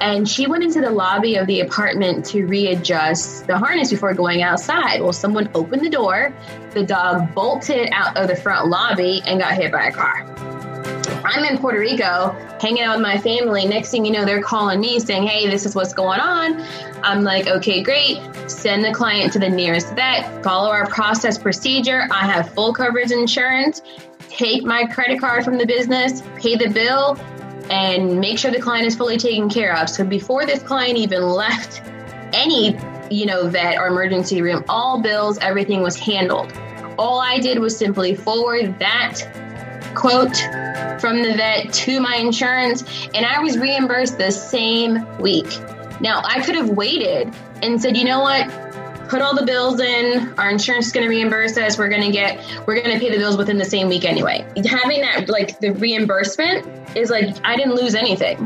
And 0.00 0.26
she 0.26 0.46
went 0.46 0.64
into 0.64 0.80
the 0.80 0.90
lobby 0.90 1.36
of 1.36 1.46
the 1.46 1.60
apartment 1.60 2.24
to 2.26 2.46
readjust 2.46 3.46
the 3.46 3.58
harness 3.58 3.90
before 3.90 4.14
going 4.14 4.42
outside. 4.42 5.02
Well, 5.02 5.12
someone 5.12 5.50
opened 5.54 5.84
the 5.84 5.90
door. 5.90 6.34
The 6.70 6.84
dog 6.84 7.34
bolted 7.34 7.90
out 7.92 8.16
of 8.16 8.28
the 8.28 8.36
front 8.36 8.68
lobby 8.68 9.22
and 9.26 9.40
got 9.40 9.52
hit 9.54 9.72
by 9.72 9.86
a 9.86 9.92
car. 9.92 10.59
I'm 11.24 11.44
in 11.44 11.58
Puerto 11.58 11.78
Rico 11.78 12.30
hanging 12.60 12.82
out 12.82 12.96
with 12.96 13.02
my 13.02 13.18
family. 13.18 13.66
Next 13.66 13.90
thing 13.90 14.04
you 14.04 14.12
know, 14.12 14.24
they're 14.24 14.42
calling 14.42 14.80
me 14.80 15.00
saying, 15.00 15.26
Hey, 15.26 15.48
this 15.48 15.66
is 15.66 15.74
what's 15.74 15.94
going 15.94 16.20
on. 16.20 16.60
I'm 17.02 17.22
like, 17.22 17.46
Okay, 17.46 17.82
great. 17.82 18.20
Send 18.50 18.84
the 18.84 18.92
client 18.92 19.32
to 19.34 19.38
the 19.38 19.48
nearest 19.48 19.94
vet, 19.94 20.42
follow 20.42 20.70
our 20.70 20.86
process 20.86 21.38
procedure. 21.38 22.08
I 22.10 22.26
have 22.26 22.52
full 22.54 22.72
coverage 22.72 23.10
insurance. 23.10 23.82
Take 24.28 24.64
my 24.64 24.86
credit 24.86 25.20
card 25.20 25.44
from 25.44 25.58
the 25.58 25.66
business, 25.66 26.22
pay 26.36 26.56
the 26.56 26.68
bill, 26.68 27.18
and 27.70 28.20
make 28.20 28.38
sure 28.38 28.50
the 28.50 28.60
client 28.60 28.86
is 28.86 28.96
fully 28.96 29.16
taken 29.16 29.48
care 29.48 29.76
of. 29.76 29.88
So 29.88 30.04
before 30.04 30.46
this 30.46 30.62
client 30.62 30.98
even 30.98 31.22
left 31.22 31.82
any, 32.32 32.76
you 33.10 33.26
know, 33.26 33.48
vet 33.48 33.78
or 33.78 33.86
emergency 33.86 34.42
room, 34.42 34.64
all 34.68 35.00
bills, 35.00 35.38
everything 35.38 35.82
was 35.82 35.96
handled. 35.96 36.52
All 36.98 37.20
I 37.20 37.38
did 37.38 37.58
was 37.58 37.76
simply 37.76 38.14
forward 38.14 38.78
that 38.78 39.22
quote 39.94 40.36
from 41.00 41.22
the 41.22 41.34
vet 41.36 41.72
to 41.72 42.00
my 42.00 42.16
insurance, 42.16 42.84
and 43.14 43.24
I 43.24 43.40
was 43.40 43.58
reimbursed 43.58 44.18
the 44.18 44.30
same 44.30 45.06
week. 45.18 45.48
Now, 46.00 46.22
I 46.24 46.40
could 46.40 46.54
have 46.54 46.70
waited 46.70 47.34
and 47.62 47.80
said, 47.80 47.96
you 47.96 48.04
know 48.04 48.20
what? 48.20 48.48
Put 49.08 49.22
all 49.22 49.34
the 49.34 49.44
bills 49.44 49.80
in. 49.80 50.32
Our 50.38 50.50
insurance 50.50 50.86
is 50.86 50.92
going 50.92 51.04
to 51.04 51.10
reimburse 51.10 51.56
us. 51.56 51.76
We're 51.76 51.88
going 51.88 52.02
to 52.02 52.12
get, 52.12 52.38
we're 52.66 52.80
going 52.80 52.94
to 52.94 53.00
pay 53.00 53.10
the 53.10 53.18
bills 53.18 53.36
within 53.36 53.58
the 53.58 53.64
same 53.64 53.88
week 53.88 54.04
anyway. 54.04 54.46
Having 54.64 55.00
that, 55.00 55.28
like, 55.28 55.58
the 55.58 55.70
reimbursement 55.72 56.96
is 56.96 57.10
like, 57.10 57.36
I 57.44 57.56
didn't 57.56 57.74
lose 57.74 57.94
anything. 57.94 58.38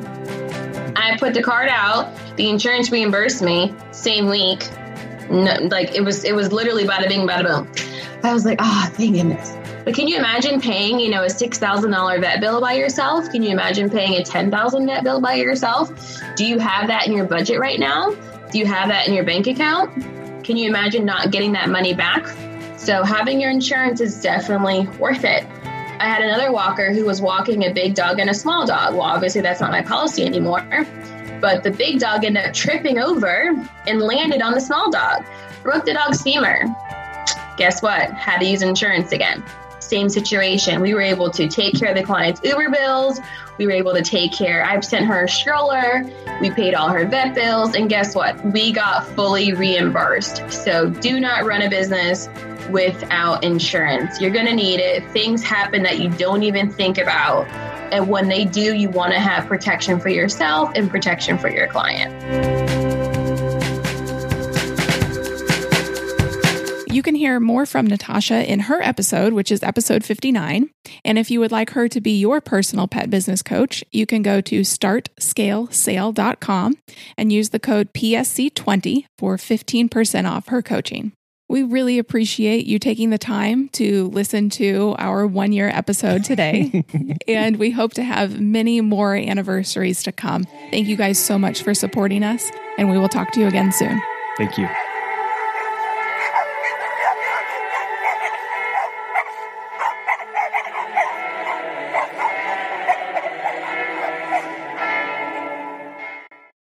I 0.97 1.17
put 1.19 1.35
the 1.35 1.43
card 1.43 1.69
out, 1.69 2.17
the 2.37 2.49
insurance 2.49 2.91
reimbursed 2.91 3.43
me 3.43 3.75
same 3.91 4.29
week. 4.29 4.69
No, 5.31 5.55
like, 5.71 5.95
it 5.95 6.03
was, 6.03 6.25
it 6.25 6.35
was 6.35 6.51
literally 6.51 6.85
bada 6.85 7.09
bing, 7.09 7.27
bada 7.29 7.45
boom. 7.45 7.71
I 8.23 8.33
was 8.33 8.45
like, 8.45 8.59
oh, 8.63 8.91
thank 8.95 9.17
goodness. 9.17 9.55
But 9.85 9.95
can 9.95 10.09
you 10.09 10.17
imagine 10.17 10.63
paying, 10.63 10.99
you 10.99 11.11
know, 11.11 11.25
a 11.25 11.31
six 11.31 11.59
thousand 11.59 11.91
dollar 11.91 12.19
vet 12.19 12.41
bill 12.41 12.61
by 12.61 12.73
yourself? 12.73 13.31
Can 13.31 13.43
you 13.43 13.51
imagine 13.51 13.91
paying 13.91 14.15
a 14.15 14.25
ten 14.25 14.51
thousand 14.51 14.87
vet 14.87 15.05
bill 15.05 15.21
by 15.21 15.35
yourself? 15.35 15.93
Do 16.37 16.47
you 16.47 16.59
have 16.59 16.89
that 16.89 17.07
in 17.07 17.13
your 17.13 17.27
budget 17.27 17.61
right 17.61 17.79
now? 17.79 18.15
Do 18.51 18.59
you 18.59 18.65
have 18.67 18.89
that 18.89 19.07
in 19.07 19.15
your 19.15 19.25
bank 19.25 19.47
account? 19.47 19.93
Can 20.43 20.57
you 20.57 20.69
imagine 20.69 21.05
not 21.05 21.31
getting 21.31 21.53
that 21.53 21.69
money 21.69 21.93
back? 21.93 22.27
So 22.79 23.03
having 23.03 23.41
your 23.41 23.51
insurance 23.51 24.01
is 24.01 24.21
definitely 24.21 24.87
worth 24.99 25.25
it. 25.25 25.45
I 26.01 26.09
had 26.09 26.23
another 26.23 26.51
walker 26.51 26.93
who 26.93 27.05
was 27.05 27.21
walking 27.21 27.65
a 27.65 27.73
big 27.73 27.95
dog 27.95 28.19
and 28.19 28.31
a 28.31 28.35
small 28.35 28.67
dog. 28.67 28.95
Well, 28.95 29.03
obviously 29.03 29.43
that's 29.43 29.61
not 29.61 29.71
my 29.71 29.83
policy 29.83 30.25
anymore. 30.25 30.87
But 31.41 31.63
the 31.63 31.71
big 31.71 31.99
dog 31.99 32.25
ended 32.25 32.45
up 32.45 32.55
tripping 32.55 32.99
over 32.99 33.55
and 33.87 34.01
landed 34.01 34.41
on 34.41 34.53
the 34.53 34.61
small 34.61 34.91
dog, 34.91 35.25
broke 35.63 35.85
the 35.85 35.93
dog's 35.93 36.23
femur. 36.23 36.65
Guess 37.59 37.83
what? 37.83 38.11
Had 38.13 38.39
to 38.39 38.47
use 38.47 38.63
insurance 38.63 39.13
again 39.13 39.45
same 39.85 40.09
situation. 40.09 40.81
We 40.81 40.95
were 40.95 41.01
able 41.01 41.31
to 41.31 41.49
take 41.49 41.79
care 41.79 41.91
of 41.91 41.97
the 41.97 42.03
client's 42.03 42.41
Uber 42.45 42.71
bills. 42.71 43.21
We 43.59 43.67
were 43.67 43.73
able 43.73 43.95
to 43.95 44.03
take 44.03 44.33
care. 44.33 44.65
I've 44.65 44.85
sent 44.85 45.07
her 45.07 45.25
a 45.25 45.29
stroller. 45.29 46.05
We 46.41 46.51
paid 46.51 46.75
all 46.75 46.89
her 46.89 47.07
vet 47.07 47.35
bills. 47.35 47.75
And 47.75 47.89
guess 47.89 48.15
what? 48.15 48.45
We 48.47 48.73
got 48.73 49.07
fully 49.09 49.53
reimbursed. 49.53 50.51
So 50.51 50.91
do 50.91 51.21
not 51.21 51.45
run 51.45 51.63
a 51.63 51.71
business 51.71 52.29
without 52.71 53.45
insurance. 53.45 54.21
You're 54.21 54.31
going 54.31 54.47
to 54.47 54.55
need 54.55 54.81
it. 54.81 55.09
Things 55.11 55.43
happen 55.43 55.83
that 55.83 56.01
you 56.01 56.09
don't 56.11 56.43
even 56.43 56.71
think 56.71 56.99
about. 56.99 57.47
And 57.93 58.09
when 58.09 58.29
they 58.29 58.45
do, 58.45 58.75
you 58.75 58.89
want 58.89 59.13
to 59.13 59.21
have 59.21 59.47
protection 59.47 60.01
for 60.01 60.09
yourself 60.09 60.73
and 60.75 60.91
protection 60.91 61.39
for 61.39 61.49
your 61.49 61.69
client. 61.69 62.13
You 66.95 67.03
can 67.03 67.17
hear 67.17 67.41
more 67.41 67.67
from 67.67 67.89
Natasha 67.89 68.49
in 68.49 68.61
her 68.61 68.81
episode, 68.81 69.33
which 69.33 69.51
is 69.51 69.65
episode 69.65 70.05
59. 70.05 70.71
And 71.05 71.19
if 71.19 71.29
you 71.29 71.41
would 71.41 71.51
like 71.51 71.71
her 71.71 71.89
to 71.89 72.01
be 72.01 72.21
your 72.21 72.41
personal 72.41 72.87
pet 72.87 73.11
business 73.11 73.43
coach, 73.43 73.83
you 73.91 74.07
can 74.07 74.23
go 74.23 74.41
to 74.43 74.61
startscalesale.com 74.61 76.79
and 77.19 77.33
use 77.33 77.49
the 77.49 77.59
code 77.59 77.93
PSC20 77.95 79.07
for 79.19 79.37
15% 79.37 80.31
off 80.31 80.47
her 80.47 80.63
coaching. 80.63 81.11
We 81.49 81.65
really 81.65 81.99
appreciate 81.99 82.65
you 82.65 82.79
taking 82.79 83.11
the 83.11 83.19
time 83.19 83.71
to 83.71 84.07
listen 84.11 84.49
to 84.51 84.95
our 84.97 85.27
one 85.27 85.53
year 85.53 85.71
episode 85.71 86.23
today. 86.23 86.85
and 87.27 87.57
we 87.57 87.73
hope 87.73 87.95
to 87.95 88.05
have 88.05 88.41
many 88.41 88.81
more 88.81 89.17
anniversaries 89.17 90.05
to 90.05 90.13
come. 90.13 90.45
Thank 90.71 90.87
you 90.87 90.95
guys 90.95 91.19
so 91.19 91.41
much 91.41 91.65
for 91.65 91.75
supporting 91.75 92.23
us, 92.23 92.53
and 92.79 92.89
we 92.89 92.99
will 92.99 93.09
talk 93.09 93.33
to 93.33 93.41
you 93.41 93.49
again 93.49 93.73
soon. 93.73 94.01
Thank 94.37 94.59
you. 94.59 94.69